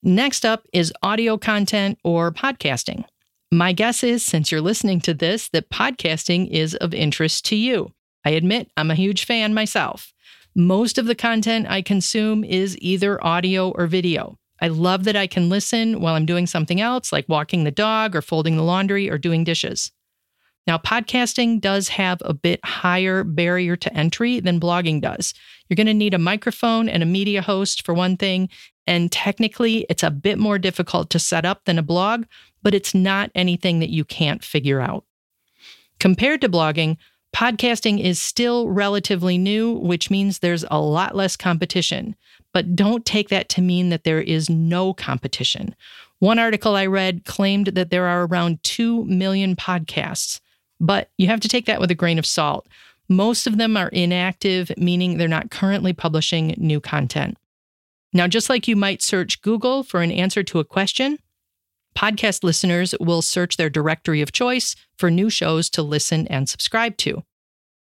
Next 0.01 0.45
up 0.45 0.65
is 0.73 0.93
audio 1.03 1.37
content 1.37 1.99
or 2.03 2.31
podcasting. 2.31 3.03
My 3.51 3.73
guess 3.73 4.03
is, 4.03 4.23
since 4.23 4.51
you're 4.51 4.61
listening 4.61 5.01
to 5.01 5.13
this, 5.13 5.49
that 5.49 5.69
podcasting 5.69 6.49
is 6.49 6.73
of 6.75 6.93
interest 6.93 7.45
to 7.47 7.55
you. 7.55 7.91
I 8.25 8.31
admit 8.31 8.71
I'm 8.77 8.91
a 8.91 8.95
huge 8.95 9.25
fan 9.25 9.53
myself. 9.53 10.13
Most 10.55 10.97
of 10.97 11.05
the 11.05 11.15
content 11.15 11.67
I 11.69 11.81
consume 11.81 12.43
is 12.43 12.77
either 12.79 13.23
audio 13.23 13.71
or 13.71 13.87
video. 13.87 14.37
I 14.61 14.69
love 14.69 15.03
that 15.03 15.15
I 15.15 15.27
can 15.27 15.49
listen 15.49 15.99
while 15.99 16.15
I'm 16.15 16.25
doing 16.25 16.47
something 16.47 16.79
else, 16.79 17.11
like 17.11 17.27
walking 17.27 17.63
the 17.63 17.71
dog 17.71 18.15
or 18.15 18.21
folding 18.21 18.55
the 18.55 18.63
laundry 18.63 19.09
or 19.09 19.17
doing 19.17 19.43
dishes. 19.43 19.91
Now, 20.65 20.77
podcasting 20.77 21.59
does 21.59 21.89
have 21.89 22.21
a 22.23 22.33
bit 22.33 22.63
higher 22.63 23.23
barrier 23.23 23.75
to 23.75 23.93
entry 23.93 24.39
than 24.39 24.61
blogging 24.61 25.01
does. 25.01 25.33
You're 25.67 25.75
going 25.75 25.87
to 25.87 25.93
need 25.93 26.13
a 26.13 26.19
microphone 26.19 26.87
and 26.87 27.03
a 27.03 27.07
media 27.07 27.41
host 27.41 27.85
for 27.85 27.93
one 27.93 28.15
thing. 28.15 28.49
And 28.87 29.11
technically, 29.11 29.85
it's 29.89 30.03
a 30.03 30.11
bit 30.11 30.39
more 30.39 30.57
difficult 30.57 31.09
to 31.11 31.19
set 31.19 31.45
up 31.45 31.65
than 31.65 31.77
a 31.77 31.83
blog, 31.83 32.25
but 32.61 32.73
it's 32.73 32.93
not 32.93 33.31
anything 33.35 33.79
that 33.79 33.89
you 33.89 34.05
can't 34.05 34.43
figure 34.43 34.79
out. 34.79 35.05
Compared 35.99 36.41
to 36.41 36.49
blogging, 36.49 36.97
podcasting 37.35 38.01
is 38.01 38.21
still 38.21 38.69
relatively 38.69 39.37
new, 39.37 39.73
which 39.73 40.09
means 40.09 40.39
there's 40.39 40.65
a 40.71 40.79
lot 40.79 41.15
less 41.15 41.35
competition. 41.35 42.15
But 42.53 42.75
don't 42.75 43.05
take 43.05 43.29
that 43.29 43.49
to 43.49 43.61
mean 43.61 43.89
that 43.89 44.03
there 44.03 44.21
is 44.21 44.49
no 44.49 44.93
competition. 44.93 45.75
One 46.19 46.39
article 46.39 46.75
I 46.75 46.85
read 46.85 47.25
claimed 47.25 47.67
that 47.67 47.89
there 47.89 48.07
are 48.07 48.25
around 48.25 48.63
2 48.63 49.03
million 49.05 49.55
podcasts. 49.55 50.39
But 50.79 51.09
you 51.17 51.27
have 51.27 51.39
to 51.41 51.47
take 51.47 51.65
that 51.65 51.79
with 51.79 51.91
a 51.91 51.95
grain 51.95 52.19
of 52.19 52.25
salt. 52.25 52.67
Most 53.09 53.47
of 53.47 53.57
them 53.57 53.77
are 53.77 53.89
inactive, 53.89 54.71
meaning 54.77 55.17
they're 55.17 55.27
not 55.27 55.51
currently 55.51 55.93
publishing 55.93 56.55
new 56.57 56.79
content. 56.79 57.37
Now, 58.13 58.27
just 58.27 58.49
like 58.49 58.67
you 58.67 58.75
might 58.75 59.01
search 59.01 59.41
Google 59.41 59.83
for 59.83 60.01
an 60.01 60.11
answer 60.11 60.43
to 60.43 60.59
a 60.59 60.65
question, 60.65 61.17
podcast 61.95 62.43
listeners 62.43 62.93
will 62.99 63.21
search 63.21 63.57
their 63.57 63.69
directory 63.69 64.21
of 64.21 64.31
choice 64.31 64.75
for 64.97 65.09
new 65.09 65.29
shows 65.29 65.69
to 65.71 65.81
listen 65.81 66.27
and 66.27 66.47
subscribe 66.47 66.97
to. 66.97 67.23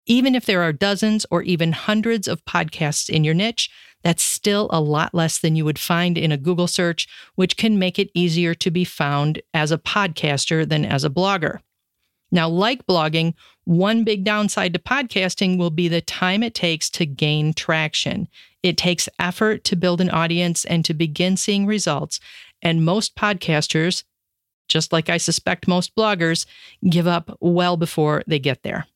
Even 0.06 0.34
if 0.34 0.46
there 0.46 0.62
are 0.62 0.72
dozens 0.72 1.24
or 1.30 1.42
even 1.42 1.72
hundreds 1.72 2.26
of 2.26 2.44
podcasts 2.44 3.08
in 3.08 3.22
your 3.24 3.34
niche, 3.34 3.70
that's 4.02 4.22
still 4.22 4.68
a 4.70 4.80
lot 4.80 5.14
less 5.14 5.38
than 5.38 5.54
you 5.54 5.64
would 5.64 5.78
find 5.78 6.18
in 6.18 6.32
a 6.32 6.36
Google 6.36 6.66
search, 6.66 7.06
which 7.36 7.56
can 7.56 7.78
make 7.78 7.98
it 7.98 8.10
easier 8.14 8.54
to 8.54 8.70
be 8.70 8.84
found 8.84 9.40
as 9.54 9.70
a 9.70 9.78
podcaster 9.78 10.68
than 10.68 10.84
as 10.84 11.04
a 11.04 11.10
blogger. 11.10 11.60
Now, 12.32 12.48
like 12.48 12.86
blogging, 12.86 13.34
one 13.64 14.02
big 14.02 14.24
downside 14.24 14.72
to 14.72 14.80
podcasting 14.80 15.58
will 15.58 15.70
be 15.70 15.86
the 15.86 16.00
time 16.00 16.42
it 16.42 16.54
takes 16.54 16.90
to 16.90 17.06
gain 17.06 17.52
traction. 17.52 18.26
It 18.62 18.76
takes 18.76 19.08
effort 19.18 19.64
to 19.64 19.76
build 19.76 20.00
an 20.00 20.10
audience 20.10 20.64
and 20.64 20.84
to 20.86 20.94
begin 20.94 21.36
seeing 21.36 21.66
results. 21.66 22.18
And 22.62 22.84
most 22.84 23.14
podcasters, 23.14 24.02
just 24.66 24.92
like 24.92 25.10
I 25.10 25.18
suspect 25.18 25.68
most 25.68 25.94
bloggers, 25.94 26.46
give 26.88 27.06
up 27.06 27.36
well 27.40 27.76
before 27.76 28.24
they 28.26 28.38
get 28.38 28.62
there. 28.62 28.86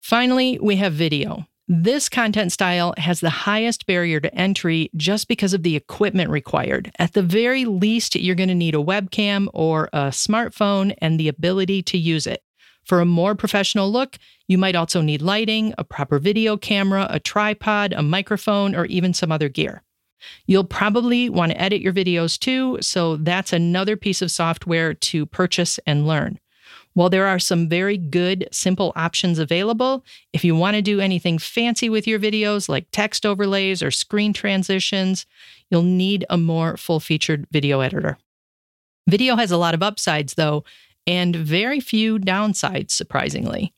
Finally, 0.00 0.58
we 0.62 0.76
have 0.76 0.92
video. 0.92 1.46
This 1.70 2.08
content 2.08 2.50
style 2.50 2.94
has 2.96 3.20
the 3.20 3.28
highest 3.28 3.84
barrier 3.84 4.20
to 4.20 4.34
entry 4.34 4.90
just 4.96 5.28
because 5.28 5.52
of 5.52 5.62
the 5.62 5.76
equipment 5.76 6.30
required. 6.30 6.90
At 6.98 7.12
the 7.12 7.22
very 7.22 7.66
least, 7.66 8.16
you're 8.16 8.34
going 8.34 8.48
to 8.48 8.54
need 8.54 8.74
a 8.74 8.78
webcam 8.78 9.48
or 9.52 9.90
a 9.92 10.08
smartphone 10.08 10.94
and 11.02 11.20
the 11.20 11.28
ability 11.28 11.82
to 11.82 11.98
use 11.98 12.26
it. 12.26 12.42
For 12.84 13.02
a 13.02 13.04
more 13.04 13.34
professional 13.34 13.92
look, 13.92 14.16
you 14.46 14.56
might 14.56 14.76
also 14.76 15.02
need 15.02 15.20
lighting, 15.20 15.74
a 15.76 15.84
proper 15.84 16.18
video 16.18 16.56
camera, 16.56 17.06
a 17.10 17.20
tripod, 17.20 17.92
a 17.92 18.02
microphone, 18.02 18.74
or 18.74 18.86
even 18.86 19.12
some 19.12 19.30
other 19.30 19.50
gear. 19.50 19.82
You'll 20.46 20.64
probably 20.64 21.28
want 21.28 21.52
to 21.52 21.60
edit 21.60 21.82
your 21.82 21.92
videos 21.92 22.38
too, 22.38 22.78
so 22.80 23.16
that's 23.16 23.52
another 23.52 23.94
piece 23.94 24.22
of 24.22 24.30
software 24.30 24.94
to 24.94 25.26
purchase 25.26 25.78
and 25.86 26.06
learn. 26.06 26.38
While 26.98 27.10
there 27.10 27.28
are 27.28 27.38
some 27.38 27.68
very 27.68 27.96
good, 27.96 28.48
simple 28.50 28.92
options 28.96 29.38
available, 29.38 30.04
if 30.32 30.42
you 30.42 30.56
want 30.56 30.74
to 30.74 30.82
do 30.82 30.98
anything 30.98 31.38
fancy 31.38 31.88
with 31.88 32.08
your 32.08 32.18
videos 32.18 32.68
like 32.68 32.88
text 32.90 33.24
overlays 33.24 33.84
or 33.84 33.92
screen 33.92 34.32
transitions, 34.32 35.24
you'll 35.70 35.84
need 35.84 36.26
a 36.28 36.36
more 36.36 36.76
full 36.76 36.98
featured 36.98 37.46
video 37.52 37.82
editor. 37.82 38.18
Video 39.06 39.36
has 39.36 39.52
a 39.52 39.56
lot 39.56 39.74
of 39.74 39.82
upsides, 39.84 40.34
though, 40.34 40.64
and 41.06 41.36
very 41.36 41.78
few 41.78 42.18
downsides, 42.18 42.90
surprisingly. 42.90 43.72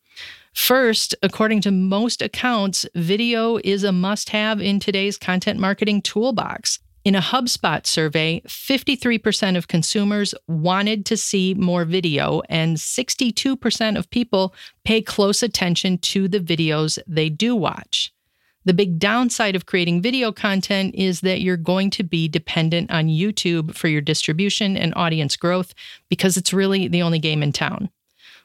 First, 0.55 1.15
according 1.23 1.61
to 1.61 1.71
most 1.71 2.23
accounts, 2.23 2.87
video 2.95 3.59
is 3.63 3.85
a 3.85 3.93
must 3.93 4.31
have 4.31 4.63
in 4.63 4.81
today's 4.81 5.19
content 5.19 5.61
marketing 5.61 6.01
toolbox. 6.01 6.79
In 7.03 7.15
a 7.15 7.21
HubSpot 7.21 7.87
survey, 7.87 8.43
53% 8.47 9.57
of 9.57 9.69
consumers 9.69 10.35
wanted 10.47 11.07
to 11.07 11.17
see 11.17 11.55
more 11.55 11.87
video, 11.87 12.43
and 12.51 12.77
62% 12.77 13.99
of 13.99 14.11
people 14.11 14.55
pay 14.85 15.01
close 15.01 15.43
attention 15.43 15.97
to 15.99 16.29
the 16.29 16.41
videos 16.41 16.99
they 17.07 17.31
do 17.31 17.57
watch. 17.57 18.13
The 18.67 18.75
big 18.75 18.99
downside 18.99 19.57
of 19.57 19.65
creating 19.65 20.03
video 20.03 20.31
content 20.31 20.95
is 20.95 21.23
that 21.23 21.41
you're 21.41 21.57
going 21.57 21.89
to 21.91 22.03
be 22.03 22.29
dependent 22.29 22.91
on 22.91 23.07
YouTube 23.09 23.75
for 23.75 23.89
your 23.89 24.03
distribution 24.03 24.77
and 24.77 24.93
audience 24.95 25.37
growth 25.37 25.73
because 26.11 26.37
it's 26.37 26.53
really 26.53 26.87
the 26.87 27.01
only 27.01 27.19
game 27.19 27.43
in 27.43 27.53
town. 27.53 27.89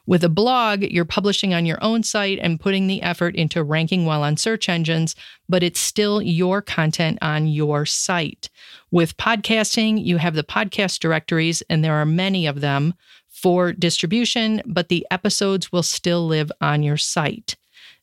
With 0.06 0.22
a 0.22 0.28
blog, 0.28 0.82
you're 0.82 1.04
publishing 1.04 1.52
on 1.52 1.66
your 1.66 1.82
own 1.82 2.04
site 2.04 2.38
and 2.40 2.60
putting 2.60 2.86
the 2.86 3.02
effort 3.02 3.34
into 3.34 3.64
ranking 3.64 4.06
well 4.06 4.22
on 4.22 4.36
search 4.36 4.68
engines, 4.68 5.16
but 5.48 5.64
it's 5.64 5.80
still 5.80 6.22
your 6.22 6.62
content 6.62 7.18
on 7.22 7.48
your 7.48 7.84
site. 7.84 8.48
With 8.92 9.16
podcasting, 9.16 10.04
you 10.04 10.18
have 10.18 10.34
the 10.34 10.44
podcast 10.44 11.00
directories, 11.00 11.60
and 11.68 11.84
there 11.84 11.94
are 11.94 12.06
many 12.06 12.46
of 12.46 12.60
them 12.60 12.94
for 13.28 13.72
distribution, 13.72 14.62
but 14.64 14.88
the 14.88 15.04
episodes 15.10 15.72
will 15.72 15.82
still 15.82 16.26
live 16.26 16.52
on 16.60 16.84
your 16.84 16.96
site. 16.96 17.56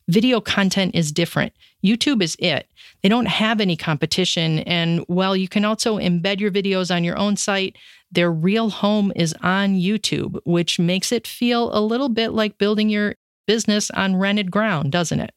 Video 0.10 0.42
content 0.42 0.94
is 0.96 1.14
different. 1.14 1.54
YouTube 1.84 2.22
is 2.22 2.36
it. 2.40 2.68
They 3.02 3.10
don't 3.10 3.26
have 3.26 3.62
any 3.62 3.78
competition. 3.78 4.60
And 4.60 5.00
while 5.08 5.36
you 5.36 5.48
can 5.48 5.66
also 5.66 5.98
embed 5.98 6.40
your 6.40 6.52
videos 6.52 6.94
on 6.94 7.04
your 7.04 7.18
own 7.18 7.38
site, 7.38 7.78
their 8.14 8.32
real 8.32 8.70
home 8.70 9.12
is 9.16 9.34
on 9.42 9.76
YouTube, 9.76 10.40
which 10.46 10.80
makes 10.80 11.12
it 11.12 11.28
feel 11.28 11.76
a 11.76 11.82
little 11.82 12.10
bit 12.10 12.32
like 12.34 12.58
building 12.58 12.90
your 12.90 13.16
business 13.48 13.92
on 13.92 14.16
rented 14.16 14.52
ground, 14.52 14.92
doesn't 14.92 15.20
it? 15.20 15.34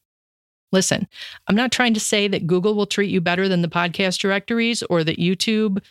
Listen, 0.71 1.07
I'm 1.47 1.55
not 1.55 1.71
trying 1.71 1.93
to 1.93 1.99
say 1.99 2.27
that 2.27 2.47
Google 2.47 2.75
will 2.75 2.85
treat 2.85 3.09
you 3.09 3.21
better 3.21 3.47
than 3.47 3.61
the 3.61 3.67
podcast 3.67 4.19
directories 4.19 4.83
or 4.83 5.03
that 5.03 5.17
YouTube, 5.17 5.83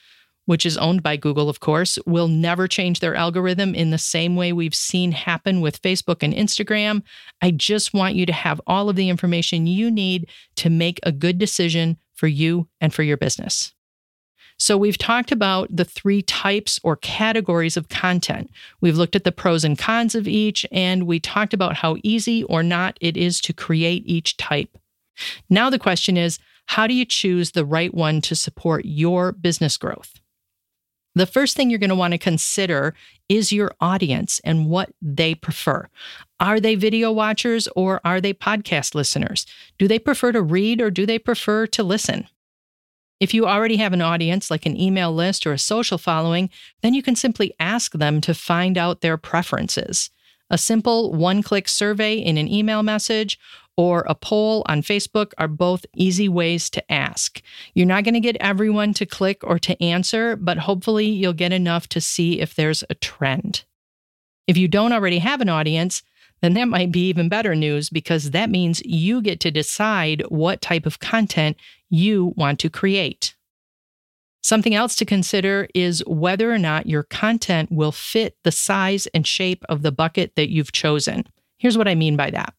which 0.45 0.67
is 0.67 0.77
owned 0.77 1.03
by 1.03 1.17
Google, 1.17 1.49
of 1.49 1.61
course, 1.61 1.99
will 2.07 2.29
never 2.29 2.69
change 2.69 3.01
their 3.01 3.15
algorithm 3.15 3.75
in 3.75 3.91
the 3.91 3.99
same 3.99 4.37
way 4.37 4.53
we've 4.53 4.75
seen 4.75 5.13
happen 5.13 5.61
with 5.61 5.83
Facebook 5.83 6.23
and 6.23 6.35
Instagram. 6.35 7.03
I 7.43 7.51
just 7.51 7.95
want 7.95 8.15
you 8.15 8.27
to 8.27 8.33
have 8.33 8.61
all 8.67 8.89
of 8.89 8.97
the 8.97 9.09
information 9.09 9.67
you 9.67 9.91
need 9.91 10.29
to 10.57 10.71
make 10.71 11.01
a 11.03 11.13
good 11.13 11.39
decision 11.39 11.97
for 12.15 12.27
you 12.27 12.69
and 12.81 12.93
for 12.93 13.03
your 13.03 13.17
business. 13.17 13.75
So, 14.59 14.79
we've 14.79 14.97
talked 14.97 15.33
about 15.33 15.75
the 15.75 15.85
three 15.85 16.23
types 16.23 16.81
or 16.83 16.97
categories 16.97 17.77
of 17.77 17.89
content. 17.89 18.51
We've 18.81 18.97
looked 18.97 19.15
at 19.15 19.25
the 19.25 19.33
pros 19.33 19.65
and 19.65 19.79
cons 19.79 20.15
of 20.15 20.27
each, 20.27 20.65
and 20.73 21.07
we 21.07 21.21
talked 21.21 21.53
about 21.53 21.77
how 21.77 21.97
easy 22.03 22.43
or 22.45 22.63
not 22.63 22.97
it 23.01 23.17
is 23.17 23.41
to 23.43 23.53
create 23.53 24.03
each 24.07 24.37
type. 24.39 24.79
Now, 25.51 25.69
the 25.69 25.79
question 25.79 26.17
is 26.17 26.39
how 26.67 26.87
do 26.87 26.95
you 26.95 27.05
choose 27.05 27.53
the 27.53 27.65
right 27.65 27.93
one 27.95 28.21
to 28.23 28.35
support 28.35 28.85
your 28.85 29.33
business 29.33 29.77
growth? 29.77 30.21
The 31.15 31.27
first 31.27 31.57
thing 31.57 31.71
you're 31.71 31.79
going 31.79 31.89
to 31.89 31.97
want 31.97 32.13
to 32.13 32.19
consider 32.19 32.95
is 33.29 33.51
your 33.51 33.73
audience 33.81 34.39
and 34.45 34.69
what 34.69 34.91
they 35.01 35.35
prefer. 35.35 35.89
Are 36.41 36.61
they 36.61 36.75
video 36.75 37.11
watchers 37.11 37.69
or 37.75 38.03
are 38.05 38.21
they 38.21 38.35
podcast 38.35 38.95
listeners? 38.95 39.47
Do 39.79 39.89
they 39.89 39.99
prefer 39.99 40.33
to 40.33 40.43
read 40.43 40.83
or 40.83 40.91
do 40.91 41.07
they 41.07 41.19
prefer 41.19 41.67
to 41.69 41.83
listen? 41.83 42.29
If 43.19 43.33
you 43.33 43.47
already 43.47 43.77
have 43.77 43.93
an 43.93 44.03
audience, 44.03 44.51
like 44.51 44.67
an 44.67 44.79
email 44.79 45.13
list 45.13 45.47
or 45.47 45.53
a 45.53 45.59
social 45.59 45.99
following, 45.99 46.51
then 46.83 46.93
you 46.93 47.03
can 47.03 47.17
simply 47.17 47.55
ask 47.59 47.93
them 47.93 48.21
to 48.23 48.35
find 48.35 48.77
out 48.77 49.01
their 49.01 49.17
preferences. 49.17 50.11
A 50.51 50.59
simple 50.59 51.13
one 51.13 51.43
click 51.43 51.67
survey 51.67 52.17
in 52.19 52.37
an 52.37 52.49
email 52.49 52.83
message 52.83 53.39
or 53.77 54.05
a 54.09 54.15
poll 54.15 54.63
on 54.67 54.83
Facebook 54.83 55.33
are 55.39 55.49
both 55.49 55.85
easy 55.95 56.29
ways 56.29 56.71
to 56.71 56.93
ask. 56.93 57.43
You're 57.75 57.87
not 57.87 58.05
going 58.05 58.15
to 58.15 58.21
get 58.21 58.37
everyone 58.41 58.95
to 58.95 59.07
click 59.07 59.43
or 59.43 59.59
to 59.61 59.83
answer, 59.83 60.37
but 60.37 60.59
hopefully 60.59 61.07
you'll 61.07 61.33
get 61.33 61.53
enough 61.53 61.89
to 61.89 62.01
see 62.01 62.41
if 62.41 62.55
there's 62.55 62.85
a 62.89 62.95
trend. 62.95 63.65
If 64.47 64.57
you 64.57 64.69
don't 64.69 64.93
already 64.93 65.19
have 65.19 65.41
an 65.41 65.49
audience, 65.49 66.03
then 66.43 66.55
that 66.55 66.69
might 66.69 66.93
be 66.93 67.09
even 67.09 67.29
better 67.29 67.55
news 67.55 67.91
because 67.91 68.31
that 68.31 68.51
means 68.51 68.83
you 68.85 69.21
get 69.21 69.41
to 69.41 69.51
decide 69.51 70.23
what 70.29 70.61
type 70.61 70.87
of 70.87 71.01
content 71.01 71.57
you 71.91 72.35
want 72.37 72.59
to 72.61 72.71
create. 72.71 73.35
Something 74.43 74.75
else 74.75 74.95
to 74.97 75.05
consider 75.05 75.67
is 75.75 76.05
whether 76.07 76.53
or 76.53 76.59
not 76.59 76.87
your 76.87 77.03
content 77.03 77.73
will 77.73 77.91
fit 77.91 78.37
the 78.45 78.53
size 78.53 79.07
and 79.09 79.27
shape 79.27 79.65
of 79.69 79.83
the 79.83 79.91
bucket 79.91 80.37
that 80.37 80.51
you've 80.51 80.71
chosen. 80.71 81.25
Here's 81.59 81.77
what 81.77 81.89
I 81.89 81.95
mean 81.95 82.17
by 82.17 82.31
that. 82.31 82.55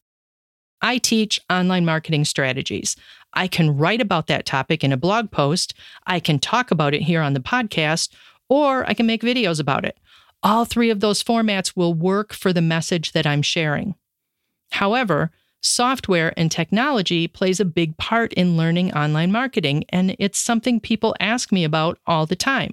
I 0.82 0.98
teach 0.98 1.40
online 1.50 1.84
marketing 1.84 2.24
strategies. 2.24 2.94
I 3.34 3.48
can 3.48 3.76
write 3.76 4.00
about 4.00 4.26
that 4.26 4.46
topic 4.46 4.84
in 4.84 4.92
a 4.92 4.96
blog 4.96 5.30
post, 5.30 5.74
I 6.06 6.20
can 6.20 6.38
talk 6.38 6.70
about 6.70 6.94
it 6.94 7.02
here 7.02 7.22
on 7.22 7.34
the 7.34 7.40
podcast, 7.40 8.10
or 8.48 8.86
I 8.88 8.94
can 8.94 9.06
make 9.06 9.22
videos 9.22 9.60
about 9.60 9.84
it. 9.84 9.98
All 10.42 10.64
three 10.64 10.90
of 10.90 11.00
those 11.00 11.22
formats 11.22 11.76
will 11.76 11.94
work 11.94 12.32
for 12.32 12.52
the 12.52 12.62
message 12.62 13.12
that 13.12 13.26
I'm 13.26 13.42
sharing. 13.42 13.94
However, 14.72 15.30
software 15.60 16.32
and 16.36 16.50
technology 16.50 17.26
plays 17.26 17.60
a 17.60 17.64
big 17.64 17.96
part 17.96 18.32
in 18.34 18.56
learning 18.56 18.92
online 18.94 19.32
marketing, 19.32 19.84
and 19.90 20.14
it's 20.18 20.38
something 20.38 20.80
people 20.80 21.16
ask 21.20 21.52
me 21.52 21.64
about 21.64 21.98
all 22.06 22.26
the 22.26 22.36
time. 22.36 22.72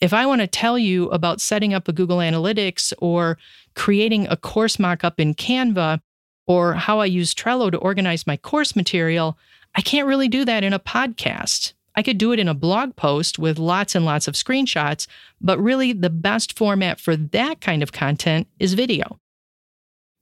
If 0.00 0.12
I 0.12 0.26
want 0.26 0.40
to 0.40 0.46
tell 0.46 0.78
you 0.78 1.08
about 1.10 1.40
setting 1.40 1.72
up 1.72 1.88
a 1.88 1.92
Google 1.92 2.18
Analytics 2.18 2.92
or 2.98 3.38
creating 3.74 4.26
a 4.28 4.36
course 4.36 4.76
mockup 4.76 5.18
in 5.18 5.34
Canva 5.34 6.00
or 6.46 6.74
how 6.74 7.00
I 7.00 7.06
use 7.06 7.34
Trello 7.34 7.70
to 7.70 7.78
organize 7.78 8.26
my 8.26 8.36
course 8.36 8.76
material, 8.76 9.38
I 9.74 9.80
can't 9.80 10.08
really 10.08 10.28
do 10.28 10.44
that 10.44 10.64
in 10.64 10.72
a 10.72 10.78
podcast. 10.78 11.72
I 11.96 12.02
could 12.02 12.18
do 12.18 12.32
it 12.32 12.40
in 12.40 12.48
a 12.48 12.54
blog 12.54 12.96
post 12.96 13.38
with 13.38 13.58
lots 13.58 13.94
and 13.94 14.04
lots 14.04 14.26
of 14.26 14.34
screenshots, 14.34 15.06
but 15.40 15.58
really 15.60 15.92
the 15.92 16.10
best 16.10 16.58
format 16.58 16.98
for 16.98 17.16
that 17.16 17.60
kind 17.60 17.82
of 17.82 17.92
content 17.92 18.48
is 18.58 18.74
video. 18.74 19.20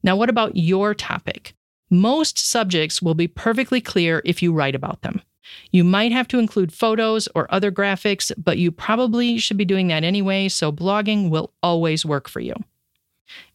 Now, 0.02 0.16
what 0.16 0.28
about 0.28 0.56
your 0.56 0.94
topic? 0.94 1.54
Most 1.92 2.38
subjects 2.38 3.02
will 3.02 3.12
be 3.12 3.28
perfectly 3.28 3.82
clear 3.82 4.22
if 4.24 4.42
you 4.42 4.54
write 4.54 4.74
about 4.74 5.02
them. 5.02 5.20
You 5.72 5.84
might 5.84 6.10
have 6.10 6.26
to 6.28 6.38
include 6.38 6.72
photos 6.72 7.28
or 7.34 7.52
other 7.52 7.70
graphics, 7.70 8.32
but 8.42 8.56
you 8.56 8.72
probably 8.72 9.36
should 9.36 9.58
be 9.58 9.66
doing 9.66 9.88
that 9.88 10.02
anyway, 10.02 10.48
so 10.48 10.72
blogging 10.72 11.28
will 11.28 11.52
always 11.62 12.06
work 12.06 12.30
for 12.30 12.40
you. 12.40 12.54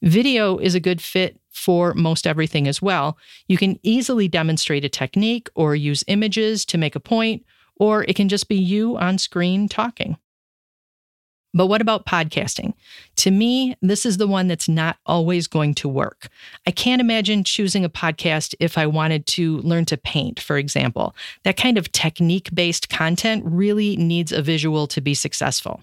Video 0.04 0.60
is 0.60 0.76
a 0.76 0.80
good 0.80 1.02
fit 1.02 1.40
for 1.50 1.96
most 1.96 2.28
everything 2.28 2.68
as 2.68 2.80
well. 2.80 3.18
You 3.48 3.58
can 3.58 3.80
easily 3.82 4.28
demonstrate 4.28 4.86
a 4.86 4.90
technique 4.90 5.50
or 5.56 5.76
use 5.76 6.04
images 6.06 6.64
to 6.66 6.78
make 6.78 6.96
a 6.96 7.00
point, 7.00 7.44
or 7.78 8.04
it 8.04 8.16
can 8.16 8.30
just 8.30 8.48
be 8.48 8.56
you 8.56 8.98
on 8.98 9.18
screen 9.18 9.68
talking. 9.68 10.16
But 11.54 11.68
what 11.68 11.82
about 11.82 12.06
podcasting? 12.06 12.74
To 13.18 13.32
me, 13.32 13.76
this 13.82 14.06
is 14.06 14.18
the 14.18 14.28
one 14.28 14.48
that's 14.48 14.70
not 14.70 14.98
always 15.06 15.48
going 15.48 15.74
to 15.76 15.90
work. 15.90 16.28
I 16.66 16.72
can't 16.72 17.02
imagine 17.02 17.44
choosing 17.44 17.86
a 17.86 17.90
podcast 17.90 18.54
if 18.60 18.78
I 18.78 18.86
wanted 18.86 19.26
to 19.28 19.58
learn 19.60 19.86
to 19.86 19.98
paint, 19.98 20.40
for 20.40 20.58
example. 20.58 21.16
That 21.44 21.58
kind 21.58 21.78
of 21.78 21.92
technique 21.92 22.54
based 22.54 22.90
content 22.90 23.44
really 23.46 23.96
needs 23.98 24.32
a 24.32 24.42
visual 24.42 24.88
to 24.88 25.02
be 25.02 25.14
successful. 25.14 25.82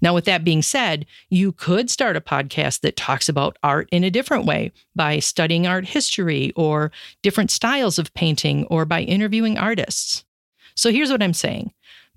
Now, 0.00 0.14
with 0.14 0.24
that 0.24 0.44
being 0.44 0.62
said, 0.62 1.06
you 1.28 1.52
could 1.52 1.90
start 1.90 2.16
a 2.16 2.20
podcast 2.20 2.80
that 2.80 2.96
talks 2.96 3.28
about 3.28 3.58
art 3.62 3.88
in 3.92 4.04
a 4.04 4.10
different 4.10 4.46
way 4.46 4.72
by 4.94 5.18
studying 5.18 5.66
art 5.66 5.86
history 5.86 6.52
or 6.56 6.90
different 7.22 7.50
styles 7.50 7.98
of 7.98 8.14
painting 8.14 8.64
or 8.66 8.84
by 8.84 9.02
interviewing 9.02 9.58
artists. 9.58 10.24
So 10.74 10.90
here's 10.90 11.10
what 11.10 11.22
I'm 11.22 11.34
saying 11.34 11.72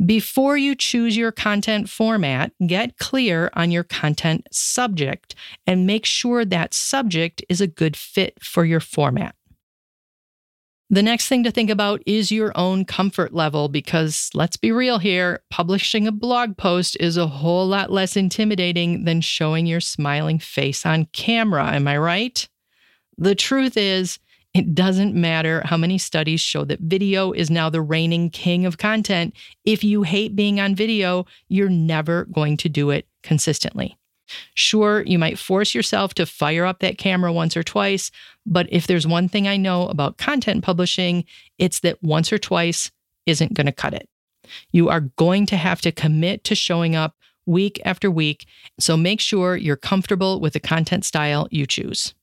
before 0.05 0.57
you 0.57 0.75
choose 0.75 1.17
your 1.17 1.31
content 1.31 1.89
format, 1.89 2.51
get 2.65 2.97
clear 2.97 3.49
on 3.53 3.71
your 3.71 3.83
content 3.83 4.47
subject 4.51 5.35
and 5.67 5.85
make 5.85 6.05
sure 6.05 6.45
that 6.45 6.73
subject 6.73 7.43
is 7.49 7.59
a 7.59 7.67
good 7.67 7.97
fit 7.97 8.41
for 8.41 8.63
your 8.63 8.79
format. 8.79 9.35
The 10.91 11.03
next 11.03 11.27
thing 11.27 11.43
to 11.43 11.51
think 11.51 11.69
about 11.69 12.01
is 12.07 12.31
your 12.31 12.51
own 12.57 12.83
comfort 12.83 13.31
level 13.31 13.67
because 13.67 14.31
let's 14.33 14.57
be 14.57 14.71
real 14.71 14.97
here, 14.97 15.43
publishing 15.51 16.07
a 16.07 16.11
blog 16.11 16.57
post 16.57 16.97
is 16.99 17.15
a 17.15 17.27
whole 17.27 17.67
lot 17.67 17.91
less 17.91 18.17
intimidating 18.17 19.03
than 19.03 19.21
showing 19.21 19.67
your 19.67 19.81
smiling 19.81 20.39
face 20.39 20.87
on 20.87 21.05
camera. 21.07 21.75
Am 21.75 21.87
I 21.87 21.97
right? 21.97 22.47
The 23.19 23.35
truth 23.35 23.77
is, 23.77 24.17
it 24.53 24.73
doesn't 24.73 25.13
matter 25.13 25.61
how 25.65 25.77
many 25.77 25.97
studies 25.97 26.41
show 26.41 26.65
that 26.65 26.79
video 26.79 27.31
is 27.31 27.51
now 27.51 27.69
the 27.69 27.81
reigning 27.81 28.29
king 28.29 28.65
of 28.65 28.77
content. 28.77 29.35
If 29.63 29.83
you 29.83 30.03
hate 30.03 30.35
being 30.35 30.59
on 30.59 30.75
video, 30.75 31.25
you're 31.49 31.69
never 31.69 32.25
going 32.25 32.57
to 32.57 32.69
do 32.69 32.89
it 32.89 33.07
consistently. 33.21 33.95
Sure, 34.55 35.03
you 35.05 35.17
might 35.17 35.39
force 35.39 35.73
yourself 35.73 36.13
to 36.15 36.25
fire 36.25 36.65
up 36.65 36.79
that 36.79 36.97
camera 36.97 37.33
once 37.33 37.57
or 37.57 37.63
twice, 37.63 38.11
but 38.45 38.67
if 38.71 38.87
there's 38.87 39.07
one 39.07 39.27
thing 39.27 39.47
I 39.47 39.57
know 39.57 39.87
about 39.87 40.17
content 40.17 40.63
publishing, 40.63 41.25
it's 41.57 41.79
that 41.81 42.01
once 42.03 42.31
or 42.31 42.37
twice 42.37 42.91
isn't 43.25 43.53
going 43.53 43.65
to 43.65 43.71
cut 43.71 43.93
it. 43.93 44.07
You 44.71 44.89
are 44.89 45.01
going 45.01 45.45
to 45.47 45.57
have 45.57 45.81
to 45.81 45.91
commit 45.91 46.43
to 46.45 46.55
showing 46.55 46.95
up 46.95 47.15
week 47.45 47.81
after 47.85 48.09
week, 48.11 48.45
so 48.79 48.95
make 48.95 49.19
sure 49.19 49.55
you're 49.55 49.75
comfortable 49.75 50.39
with 50.39 50.53
the 50.53 50.59
content 50.59 51.05
style 51.05 51.47
you 51.49 51.65
choose. 51.65 52.13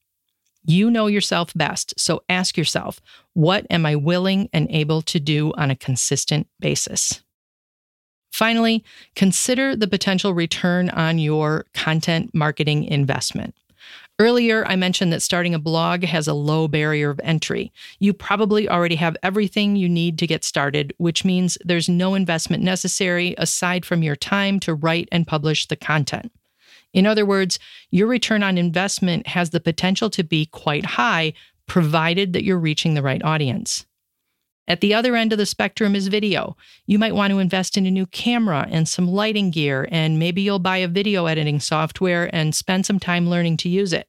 You 0.69 0.91
know 0.91 1.07
yourself 1.07 1.55
best, 1.55 1.95
so 1.97 2.25
ask 2.29 2.59
yourself, 2.59 3.01
what 3.35 3.67
am 3.71 3.87
I 3.87 3.95
willing 3.95 4.49
and 4.53 4.67
able 4.69 5.01
to 5.03 5.21
do 5.21 5.53
on 5.57 5.71
a 5.71 5.77
consistent 5.77 6.49
basis? 6.59 7.23
Finally, 8.33 8.85
consider 9.15 9.77
the 9.77 9.87
potential 9.87 10.35
return 10.35 10.91
on 10.91 11.19
your 11.19 11.67
content 11.73 12.35
marketing 12.35 12.83
investment. 12.83 13.55
Earlier, 14.19 14.67
I 14.67 14.75
mentioned 14.75 15.13
that 15.13 15.23
starting 15.23 15.55
a 15.55 15.59
blog 15.61 16.03
has 16.03 16.27
a 16.27 16.35
low 16.35 16.67
barrier 16.67 17.11
of 17.11 17.21
entry. 17.23 17.73
You 18.01 18.13
probably 18.13 18.69
already 18.69 18.97
have 18.97 19.17
everything 19.23 19.77
you 19.77 19.89
need 19.89 20.19
to 20.19 20.27
get 20.27 20.43
started, 20.43 20.93
which 20.97 21.25
means 21.25 21.57
there's 21.65 21.89
no 21.89 22.15
investment 22.15 22.65
necessary 22.65 23.37
aside 23.39 23.85
from 23.85 24.03
your 24.03 24.17
time 24.17 24.59
to 24.61 24.75
write 24.75 25.09
and 25.13 25.27
publish 25.27 25.69
the 25.69 25.77
content. 25.77 26.33
In 26.93 27.07
other 27.07 27.27
words, 27.27 27.59
your 27.91 28.07
return 28.07 28.43
on 28.43 28.59
investment 28.59 29.27
has 29.29 29.51
the 29.51 29.61
potential 29.61 30.11
to 30.11 30.25
be 30.25 30.47
quite 30.47 30.85
high, 30.85 31.35
provided 31.67 32.33
that 32.33 32.45
you're 32.45 32.59
reaching 32.59 32.95
the 32.95 33.03
right 33.03 33.23
audience. 33.23 33.85
At 34.69 34.81
the 34.81 34.95
other 34.95 35.15
end 35.15 35.33
of 35.33 35.39
the 35.39 35.47
spectrum 35.47 35.95
is 35.95 36.09
video. 36.09 36.57
You 36.87 36.99
might 36.99 37.15
want 37.15 37.31
to 37.31 37.39
invest 37.39 37.77
in 37.77 37.87
a 37.87 37.91
new 37.91 38.07
camera 38.07 38.67
and 38.71 38.89
some 38.89 39.07
lighting 39.09 39.51
gear, 39.51 39.89
and 39.93 40.19
maybe 40.19 40.43
you'll 40.43 40.59
buy 40.59 40.79
a 40.79 40.89
video 40.89 41.27
editing 41.27 41.61
software 41.61 42.29
and 42.35 42.55
spend 42.55 42.85
some 42.85 42.99
time 42.99 43.29
learning 43.29 43.59
to 43.59 43.69
use 43.69 43.93
it. 43.93 44.09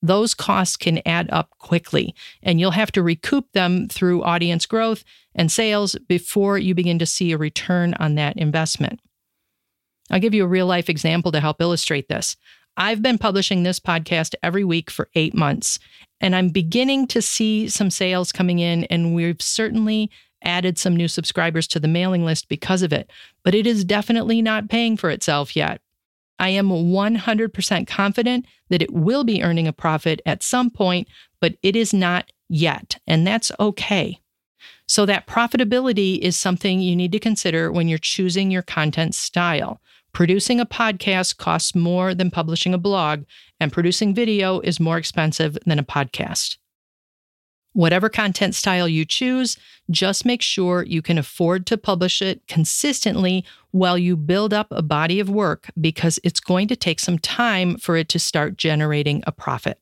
Those 0.00 0.32
costs 0.32 0.76
can 0.76 1.02
add 1.04 1.28
up 1.30 1.50
quickly, 1.58 2.14
and 2.42 2.60
you'll 2.60 2.70
have 2.70 2.92
to 2.92 3.02
recoup 3.02 3.52
them 3.52 3.88
through 3.88 4.22
audience 4.22 4.64
growth 4.64 5.04
and 5.34 5.52
sales 5.52 5.96
before 6.08 6.56
you 6.56 6.74
begin 6.74 6.98
to 7.00 7.06
see 7.06 7.32
a 7.32 7.38
return 7.38 7.94
on 7.94 8.14
that 8.14 8.36
investment. 8.36 9.00
I'll 10.10 10.20
give 10.20 10.34
you 10.34 10.44
a 10.44 10.48
real 10.48 10.66
life 10.66 10.88
example 10.88 11.32
to 11.32 11.40
help 11.40 11.60
illustrate 11.60 12.08
this. 12.08 12.36
I've 12.76 13.02
been 13.02 13.18
publishing 13.18 13.62
this 13.62 13.80
podcast 13.80 14.34
every 14.42 14.64
week 14.64 14.90
for 14.90 15.08
eight 15.14 15.34
months, 15.34 15.78
and 16.20 16.34
I'm 16.34 16.50
beginning 16.50 17.08
to 17.08 17.20
see 17.20 17.68
some 17.68 17.90
sales 17.90 18.30
coming 18.30 18.60
in, 18.60 18.84
and 18.84 19.14
we've 19.14 19.42
certainly 19.42 20.10
added 20.44 20.78
some 20.78 20.96
new 20.96 21.08
subscribers 21.08 21.66
to 21.68 21.80
the 21.80 21.88
mailing 21.88 22.24
list 22.24 22.48
because 22.48 22.82
of 22.82 22.92
it, 22.92 23.10
but 23.42 23.54
it 23.54 23.66
is 23.66 23.84
definitely 23.84 24.40
not 24.40 24.68
paying 24.68 24.96
for 24.96 25.10
itself 25.10 25.56
yet. 25.56 25.80
I 26.38 26.50
am 26.50 26.68
100% 26.68 27.86
confident 27.88 28.46
that 28.70 28.82
it 28.82 28.92
will 28.92 29.24
be 29.24 29.42
earning 29.42 29.66
a 29.66 29.72
profit 29.72 30.20
at 30.24 30.44
some 30.44 30.70
point, 30.70 31.08
but 31.40 31.56
it 31.62 31.74
is 31.74 31.92
not 31.92 32.30
yet, 32.48 32.98
and 33.06 33.26
that's 33.26 33.50
okay. 33.58 34.20
So, 34.86 35.04
that 35.06 35.26
profitability 35.26 36.18
is 36.18 36.36
something 36.36 36.80
you 36.80 36.96
need 36.96 37.12
to 37.12 37.18
consider 37.18 37.70
when 37.70 37.88
you're 37.88 37.98
choosing 37.98 38.50
your 38.50 38.62
content 38.62 39.14
style. 39.14 39.80
Producing 40.12 40.58
a 40.60 40.66
podcast 40.66 41.36
costs 41.36 41.74
more 41.74 42.14
than 42.14 42.30
publishing 42.30 42.74
a 42.74 42.78
blog, 42.78 43.24
and 43.60 43.72
producing 43.72 44.14
video 44.14 44.60
is 44.60 44.80
more 44.80 44.98
expensive 44.98 45.56
than 45.66 45.78
a 45.78 45.84
podcast. 45.84 46.56
Whatever 47.72 48.08
content 48.08 48.54
style 48.54 48.88
you 48.88 49.04
choose, 49.04 49.56
just 49.90 50.24
make 50.24 50.42
sure 50.42 50.82
you 50.82 51.02
can 51.02 51.18
afford 51.18 51.66
to 51.66 51.76
publish 51.76 52.20
it 52.22 52.42
consistently 52.48 53.44
while 53.70 53.96
you 53.96 54.16
build 54.16 54.52
up 54.52 54.66
a 54.70 54.82
body 54.82 55.20
of 55.20 55.30
work 55.30 55.70
because 55.80 56.18
it's 56.24 56.40
going 56.40 56.66
to 56.68 56.76
take 56.76 56.98
some 56.98 57.18
time 57.18 57.76
for 57.76 57.96
it 57.96 58.08
to 58.08 58.18
start 58.18 58.56
generating 58.56 59.22
a 59.26 59.32
profit. 59.32 59.78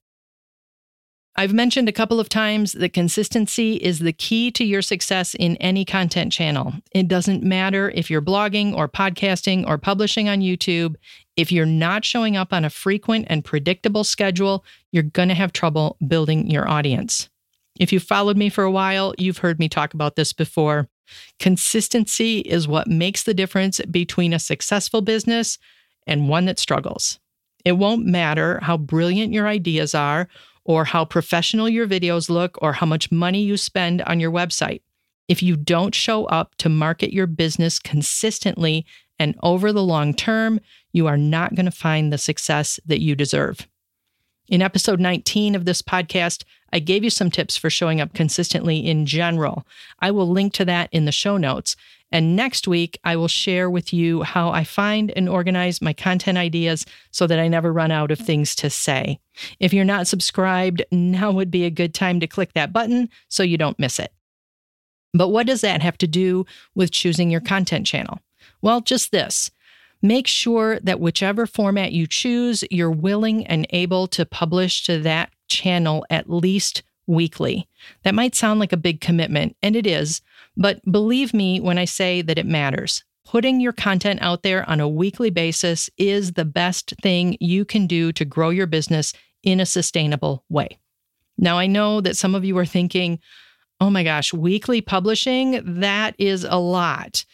I've 1.39 1.53
mentioned 1.53 1.87
a 1.87 1.93
couple 1.93 2.19
of 2.19 2.31
times 2.31 2.73
that 2.73 2.95
consistency 2.95 3.75
is 3.75 3.99
the 3.99 4.15
key 4.15 4.51
to 4.53 4.65
your 4.65 4.81
success 4.81 5.35
in 5.35 5.57
any 5.57 5.85
content 5.85 6.33
channel. 6.33 6.73
It 6.93 7.09
doesn't 7.09 7.43
matter 7.43 7.91
if 7.91 8.11
you're 8.11 8.23
blogging 8.23 8.75
or 8.75 8.89
podcasting 8.89 9.69
or 9.69 9.77
publishing 9.77 10.31
on 10.31 10.41
YouTube. 10.41 10.97
If 11.37 11.53
you're 11.53 11.67
not 11.67 12.07
showing 12.07 12.39
up 12.39 12.55
on 12.55 12.65
a 12.65 12.71
frequent 12.71 13.27
and 13.29 13.45
predictable 13.45 14.03
schedule, 14.03 14.65
you're 14.93 15.03
going 15.03 15.29
to 15.29 15.35
have 15.35 15.53
trouble 15.53 15.99
building 16.09 16.51
your 16.51 16.67
audience. 16.67 17.29
If 17.79 17.93
you've 17.93 18.03
followed 18.03 18.39
me 18.39 18.49
for 18.49 18.65
a 18.65 18.71
while, 18.71 19.15
you've 19.19 19.39
heard 19.39 19.59
me 19.59 19.69
talk 19.69 19.93
about 19.93 20.17
this 20.17 20.33
before. 20.33 20.89
Consistency 21.39 22.39
is 22.39 22.67
what 22.67 22.89
makes 22.89 23.25
the 23.25 23.35
difference 23.35 23.79
between 23.91 24.33
a 24.33 24.39
successful 24.39 25.03
business 25.03 25.59
and 26.07 26.31
one 26.31 26.47
that 26.47 26.59
struggles. 26.59 27.21
It 27.67 27.73
won't 27.73 28.07
matter 28.07 28.59
how 28.63 28.79
brilliant 28.79 29.35
your 29.35 29.47
ideas 29.47 29.95
are 29.95 30.29
or 30.67 30.85
how 30.85 31.05
professional 31.05 31.69
your 31.69 31.87
videos 31.87 32.29
look 32.29 32.59
or 32.61 32.75
how 32.75 32.87
much 32.87 33.13
money 33.13 33.41
you 33.41 33.57
spend 33.57 34.03
on 34.03 34.21
your 34.21 34.33
website. 34.33 34.83
If 35.29 35.43
you 35.43 35.57
don't 35.57 35.95
show 35.95 36.25
up 36.27 36.57
to 36.57 36.69
market 36.69 37.13
your 37.13 37.27
business 37.27 37.79
consistently 37.79 38.85
and 39.19 39.37
over 39.43 39.73
the 39.73 39.83
long 39.83 40.13
term, 40.13 40.61
you 40.93 41.07
are 41.07 41.17
not 41.17 41.55
going 41.55 41.67
to 41.67 41.73
find 41.73 42.13
the 42.13 42.19
success 42.19 42.79
that 42.85 43.01
you 43.01 43.15
deserve. 43.15 43.67
In 44.49 44.61
episode 44.61 45.01
19 45.01 45.55
of 45.55 45.65
this 45.65 45.83
podcast, 45.83 46.45
I 46.73 46.81
gave 46.81 47.03
you 47.03 47.11
some 47.11 47.31
tips 47.31 47.57
for 47.57 47.71
showing 47.71 48.01
up 48.01 48.13
consistently 48.13 48.79
in 48.79 49.07
general. 49.07 49.67
I 50.01 50.11
will 50.11 50.29
link 50.29 50.53
to 50.55 50.65
that 50.65 50.89
in 50.93 51.05
the 51.05 51.13
show 51.13 51.37
notes. 51.37 51.77
And 52.13 52.37
next 52.37 52.69
week, 52.69 52.99
I 53.05 53.17
will 53.17 53.29
share 53.29 53.69
with 53.69 53.93
you 53.93 54.23
how 54.23 54.51
I 54.51 54.63
find 54.65 55.13
and 55.17 55.29
organize 55.29 55.83
my 55.83 55.93
content 55.93 56.39
ideas 56.39 56.87
so 57.11 57.27
that 57.27 57.39
I 57.39 57.49
never 57.49 57.73
run 57.73 57.91
out 57.91 58.11
of 58.11 58.19
things 58.19 58.55
to 58.57 58.71
say. 58.71 59.19
If 59.59 59.73
you're 59.73 59.85
not 59.85 60.07
subscribed, 60.07 60.85
now 60.93 61.33
would 61.33 61.51
be 61.51 61.65
a 61.65 61.71
good 61.71 61.95
time 61.95 62.21
to 62.21 62.27
click 62.27 62.53
that 62.53 62.73
button 62.73 63.09
so 63.29 63.43
you 63.43 63.59
don't 63.59 63.79
miss 63.79 63.99
it. 63.99 64.13
But 65.13 65.29
what 65.29 65.47
does 65.47 65.63
that 65.63 65.83
have 65.83 65.99
to 65.99 66.07
do 66.07 66.47
with 66.75 66.93
choosing 66.93 67.31
your 67.31 67.41
content 67.41 67.87
channel? 67.87 68.21
Well, 68.63 68.81
just 68.81 69.11
this. 69.11 69.51
Make 70.03 70.27
sure 70.27 70.79
that 70.81 71.01
whichever 71.01 71.47
format 71.47 71.93
you 71.93 72.07
choose, 72.07 72.63
you're 72.71 72.91
willing 72.91 73.47
and 73.47 73.67
able 73.71 74.07
to 74.09 74.27
publish 74.27 74.85
to 74.85 75.01
that 75.01 75.33
channel 75.49 76.05
at 76.11 76.31
least 76.31 76.83
weekly. 77.07 77.69
That 78.03 78.15
might 78.15 78.35
sound 78.35 78.61
like 78.61 78.73
a 78.73 78.77
big 78.77 79.01
commitment, 79.01 79.57
and 79.63 79.75
it 79.75 79.87
is, 79.87 80.21
but 80.57 80.81
believe 80.91 81.35
me 81.35 81.61
when 81.61 81.79
I 81.79 81.85
say 81.85 82.23
that 82.23 82.39
it 82.39 82.47
matters. 82.47 83.05
Putting 83.25 83.61
your 83.61 83.73
content 83.73 84.21
out 84.23 84.43
there 84.43 84.69
on 84.69 84.81
a 84.81 84.89
weekly 84.89 85.31
basis 85.31 85.91
is 85.99 86.33
the 86.33 86.45
best 86.45 86.95
thing 87.03 87.37
you 87.41 87.65
can 87.65 87.87
do 87.87 88.13
to 88.13 88.25
grow 88.25 88.51
your 88.51 88.67
business 88.67 89.13
in 89.43 89.61
a 89.61 89.67
sustainable 89.67 90.45
way. 90.49 90.79
Now, 91.37 91.59
I 91.59 91.67
know 91.67 92.01
that 92.01 92.17
some 92.17 92.35
of 92.35 92.45
you 92.45 92.57
are 92.59 92.67
thinking, 92.67 93.19
oh 93.81 93.91
my 93.91 94.05
gosh, 94.05 94.33
weekly 94.33 94.81
publishing, 94.81 95.61
that 95.81 96.15
is 96.19 96.45
a 96.45 96.57
lot. 96.57 97.25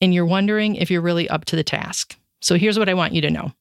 And 0.00 0.12
you're 0.12 0.26
wondering 0.26 0.74
if 0.74 0.90
you're 0.90 1.00
really 1.00 1.28
up 1.28 1.44
to 1.46 1.56
the 1.56 1.62
task. 1.62 2.16
So 2.40 2.56
here's 2.56 2.78
what 2.78 2.88
I 2.88 2.94
want 2.94 3.12
you 3.12 3.20
to 3.20 3.30
know 3.30 3.52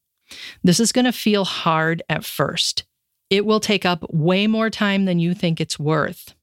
this 0.64 0.80
is 0.80 0.94
going 0.94 1.06
to 1.06 1.12
feel 1.12 1.44
hard 1.44 2.02
at 2.10 2.24
first. 2.24 2.86
It 3.30 3.46
will 3.46 3.60
take 3.60 3.86
up 3.86 4.06
way 4.12 4.48
more 4.48 4.70
time 4.70 5.06
than 5.06 5.20
you 5.20 5.34
think 5.34 5.60
it's 5.62 5.78
worth, 5.78 6.34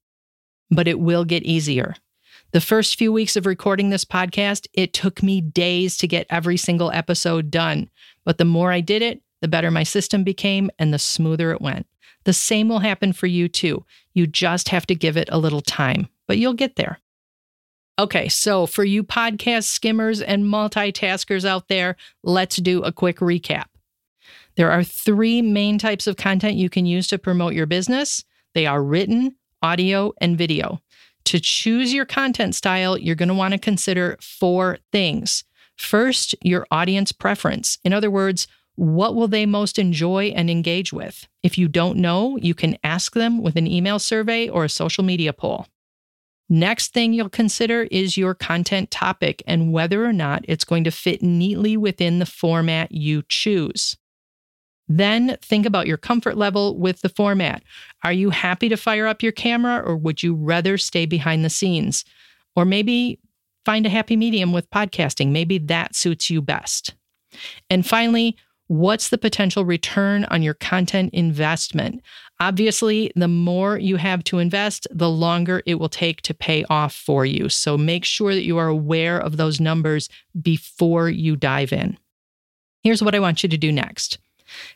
but 0.71 0.89
it 0.89 1.01
will 1.01 1.25
get 1.25 1.43
easier. 1.43 1.95
The 2.53 2.61
first 2.63 2.97
few 2.97 3.13
weeks 3.13 3.37
of 3.37 3.45
recording 3.45 3.91
this 3.91 4.07
podcast, 4.07 4.69
it 4.73 4.95
took 4.95 5.23
me 5.23 5.43
days 5.43 5.99
to 5.99 6.09
get 6.09 6.27
every 6.31 6.57
single 6.57 6.91
episode 6.93 7.51
done. 7.51 7.91
But 8.25 8.39
the 8.39 8.47
more 8.47 8.73
I 8.73 8.81
did 8.81 9.03
it, 9.03 9.21
the 9.43 9.49
better 9.49 9.71
my 9.71 9.83
system 9.83 10.25
became 10.25 10.71
and 10.79 10.93
the 10.93 10.99
smoother 10.99 11.53
it 11.53 11.61
went. 11.61 11.87
The 12.25 12.33
same 12.33 12.69
will 12.69 12.79
happen 12.79 13.13
for 13.13 13.27
you 13.27 13.49
too. 13.49 13.85
You 14.15 14.27
just 14.27 14.71
have 14.71 14.87
to 14.87 14.95
give 14.95 15.19
it 15.19 15.29
a 15.31 15.39
little 15.39 15.61
time, 15.61 16.09
but 16.27 16.39
you'll 16.39 16.55
get 16.55 16.77
there. 16.77 17.01
Okay, 17.99 18.29
so 18.31 18.65
for 18.65 18.85
you 18.85 19.05
podcast 19.05 19.65
skimmers 19.65 20.23
and 20.23 20.45
multitaskers 20.45 21.45
out 21.45 21.69
there, 21.69 21.97
let's 22.23 22.57
do 22.57 22.83
a 22.83 22.93
quick 22.93 23.19
recap. 23.19 23.67
There 24.57 24.71
are 24.71 24.83
three 24.83 25.43
main 25.43 25.79
types 25.79 26.07
of 26.07 26.17
content 26.17 26.57
you 26.57 26.71
can 26.71 26.87
use 26.87 27.09
to 27.09 27.19
promote 27.19 27.53
your 27.53 27.67
business 27.67 28.25
they 28.55 28.65
are 28.65 28.83
written, 28.83 29.37
audio, 29.63 30.15
and 30.21 30.39
video. 30.39 30.81
To 31.29 31.39
choose 31.39 31.93
your 31.93 32.07
content 32.07 32.55
style, 32.55 32.97
you're 32.97 33.15
going 33.15 33.29
to 33.29 33.35
want 33.35 33.53
to 33.53 33.59
consider 33.59 34.17
four 34.19 34.79
things. 34.93 35.45
First, 35.77 36.35
your 36.41 36.67
audience 36.71 37.13
preference. 37.13 37.77
In 37.85 37.93
other 37.93 38.11
words, 38.11 38.49
what 38.77 39.15
will 39.15 39.29
they 39.29 39.45
most 39.45 39.79
enjoy 39.79 40.29
and 40.29 40.49
engage 40.49 40.91
with? 40.91 41.29
If 41.43 41.59
you 41.59 41.69
don't 41.69 41.99
know, 41.99 42.39
you 42.39 42.55
can 42.55 42.79
ask 42.83 43.13
them 43.13 43.43
with 43.43 43.57
an 43.57 43.67
email 43.67 43.99
survey 43.99 44.49
or 44.49 44.65
a 44.65 44.71
social 44.71 45.05
media 45.05 45.35
poll. 45.35 45.67
Next 46.49 46.95
thing 46.95 47.13
you'll 47.13 47.29
consider 47.29 47.83
is 47.91 48.17
your 48.17 48.33
content 48.33 48.91
topic 48.91 49.43
and 49.47 49.71
whether 49.71 50.07
or 50.07 50.15
not 50.15 50.47
it's 50.49 50.65
going 50.65 50.85
to 50.85 50.91
fit 50.91 51.23
neatly 51.23 51.77
within 51.77 52.21
the 52.21 52.25
format 52.25 52.91
you 52.91 53.23
choose. 53.29 53.99
Then 54.89 55.37
think 55.43 55.67
about 55.67 55.87
your 55.87 55.97
comfort 55.97 56.37
level 56.37 56.79
with 56.79 57.03
the 57.03 57.09
format. 57.09 57.63
Are 58.05 58.13
you 58.13 58.31
happy 58.31 58.69
to 58.69 58.77
fire 58.77 59.07
up 59.07 59.23
your 59.23 59.33
camera 59.33 59.83
or 59.85 59.97
would 59.97 60.23
you 60.23 60.35
rather 60.35 60.79
stay 60.79 61.05
behind 61.05 61.45
the 61.45 61.51
scenes? 61.51 62.05
Or 62.57 62.65
maybe 62.65 63.21
find 63.65 63.85
a 63.85 63.91
happy 63.91 64.17
medium 64.17 64.53
with 64.53 64.71
podcasting. 64.71 65.31
Maybe 65.31 65.59
that 65.59 65.95
suits 65.95 66.31
you 66.31 66.41
best. 66.41 66.95
And 67.69 67.87
finally, 67.87 68.37
what's 68.69 69.11
the 69.11 69.19
potential 69.19 69.65
return 69.65 70.25
on 70.27 70.43
your 70.43 70.55
content 70.55 71.13
investment? 71.13 72.03
Obviously, 72.41 73.13
the 73.15 73.29
more 73.29 73.79
you 73.79 73.97
have 73.97 74.25
to 74.25 74.39
invest, 74.39 74.87
the 74.91 75.11
longer 75.11 75.63
it 75.67 75.75
will 75.75 75.89
take 75.89 76.23
to 76.23 76.35
pay 76.35 76.65
off 76.71 76.95
for 76.95 77.27
you. 77.27 77.49
So 77.49 77.77
make 77.77 78.05
sure 78.05 78.35
that 78.35 78.45
you 78.45 78.57
are 78.59 78.69
aware 78.69 79.19
of 79.19 79.37
those 79.37 79.61
numbers 79.61 80.09
before 80.41 81.11
you 81.11 81.37
dive 81.37 81.73
in. 81.73 81.99
Here's 82.83 83.03
what 83.03 83.15
I 83.15 83.21
want 83.21 83.43
you 83.43 83.49
to 83.49 83.59
do 83.59 83.73
next. 83.73 84.19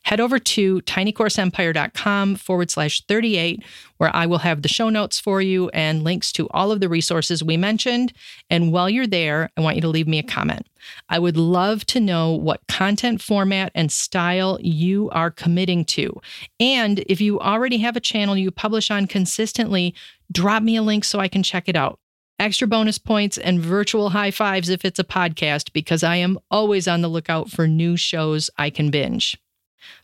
Head 0.02 0.20
over 0.20 0.38
to 0.38 0.80
tinycourseempire.com 0.82 2.36
forward 2.36 2.70
slash 2.70 3.02
38, 3.06 3.62
where 3.98 4.14
I 4.14 4.26
will 4.26 4.38
have 4.38 4.62
the 4.62 4.68
show 4.68 4.88
notes 4.88 5.18
for 5.18 5.40
you 5.40 5.68
and 5.70 6.02
links 6.02 6.32
to 6.32 6.48
all 6.50 6.72
of 6.72 6.80
the 6.80 6.88
resources 6.88 7.42
we 7.42 7.56
mentioned. 7.56 8.12
And 8.50 8.72
while 8.72 8.90
you're 8.90 9.06
there, 9.06 9.50
I 9.56 9.60
want 9.60 9.76
you 9.76 9.82
to 9.82 9.88
leave 9.88 10.08
me 10.08 10.18
a 10.18 10.22
comment. 10.24 10.66
I 11.08 11.18
would 11.18 11.36
love 11.36 11.86
to 11.86 12.00
know 12.00 12.32
what 12.32 12.66
content 12.66 13.20
format 13.20 13.72
and 13.74 13.92
style 13.92 14.58
you 14.60 15.10
are 15.10 15.30
committing 15.30 15.84
to. 15.86 16.20
And 16.58 17.00
if 17.06 17.20
you 17.20 17.38
already 17.40 17.78
have 17.78 17.96
a 17.96 18.00
channel 18.00 18.36
you 18.36 18.50
publish 18.50 18.90
on 18.90 19.06
consistently, 19.06 19.94
drop 20.30 20.62
me 20.62 20.76
a 20.76 20.82
link 20.82 21.04
so 21.04 21.20
I 21.20 21.28
can 21.28 21.42
check 21.42 21.68
it 21.68 21.76
out 21.76 21.98
extra 22.42 22.66
bonus 22.66 22.98
points, 22.98 23.38
and 23.38 23.60
virtual 23.60 24.10
high 24.10 24.32
fives 24.32 24.68
if 24.68 24.84
it's 24.84 24.98
a 24.98 25.04
podcast, 25.04 25.72
because 25.72 26.02
I 26.02 26.16
am 26.16 26.40
always 26.50 26.88
on 26.88 27.00
the 27.00 27.08
lookout 27.08 27.50
for 27.50 27.68
new 27.68 27.96
shows 27.96 28.50
I 28.58 28.68
can 28.68 28.90
binge. 28.90 29.38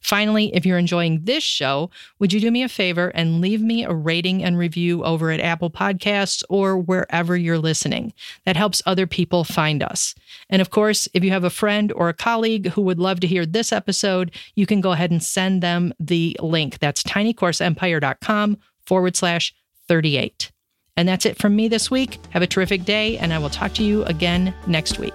Finally, 0.01 0.55
if 0.55 0.65
you're 0.65 0.79
enjoying 0.79 1.25
this 1.25 1.43
show, 1.43 1.91
would 2.19 2.33
you 2.33 2.41
do 2.41 2.51
me 2.51 2.63
a 2.63 2.69
favor 2.69 3.09
and 3.09 3.41
leave 3.41 3.61
me 3.61 3.85
a 3.85 3.93
rating 3.93 4.43
and 4.43 4.59
review 4.59 5.05
over 5.05 5.31
at 5.31 5.41
Apple 5.41 5.71
Podcasts 5.71 6.43
or 6.49 6.79
wherever 6.79 7.37
you're 7.37 7.59
listening? 7.59 8.13
That 8.45 8.57
helps 8.57 8.83
other 8.87 9.07
people 9.07 9.45
find 9.45 9.83
us. 9.83 10.15
And 10.51 10.63
of 10.63 10.71
course, 10.71 11.09
if 11.15 11.25
you 11.25 11.31
have 11.31 11.45
a 11.45 11.51
friend 11.51 11.93
or 11.93 12.09
a 12.09 12.15
colleague 12.15 12.69
who 12.69 12.83
would 12.83 12.99
love 12.99 13.21
to 13.21 13.27
hear 13.27 13.47
this 13.47 13.73
episode, 13.73 14.31
you 14.55 14.67
can 14.67 14.81
go 14.81 14.93
ahead 14.93 15.11
and 15.11 15.23
send 15.23 15.63
them 15.63 15.93
the 15.99 16.37
link. 16.41 16.79
That's 16.79 17.03
tinycourseempire.com 17.03 18.59
forward 18.87 19.17
slash 19.17 19.55
38. 19.89 20.51
And 20.97 21.09
that's 21.09 21.27
it 21.27 21.39
from 21.39 21.55
me 21.55 21.69
this 21.69 21.91
week. 21.91 22.19
Have 22.31 22.43
a 22.43 22.47
terrific 22.47 22.85
day, 22.85 23.19
and 23.19 23.33
I 23.33 23.39
will 23.39 23.51
talk 23.51 23.73
to 23.75 23.85
you 23.85 24.03
again 24.05 24.53
next 24.67 24.99
week. 24.99 25.15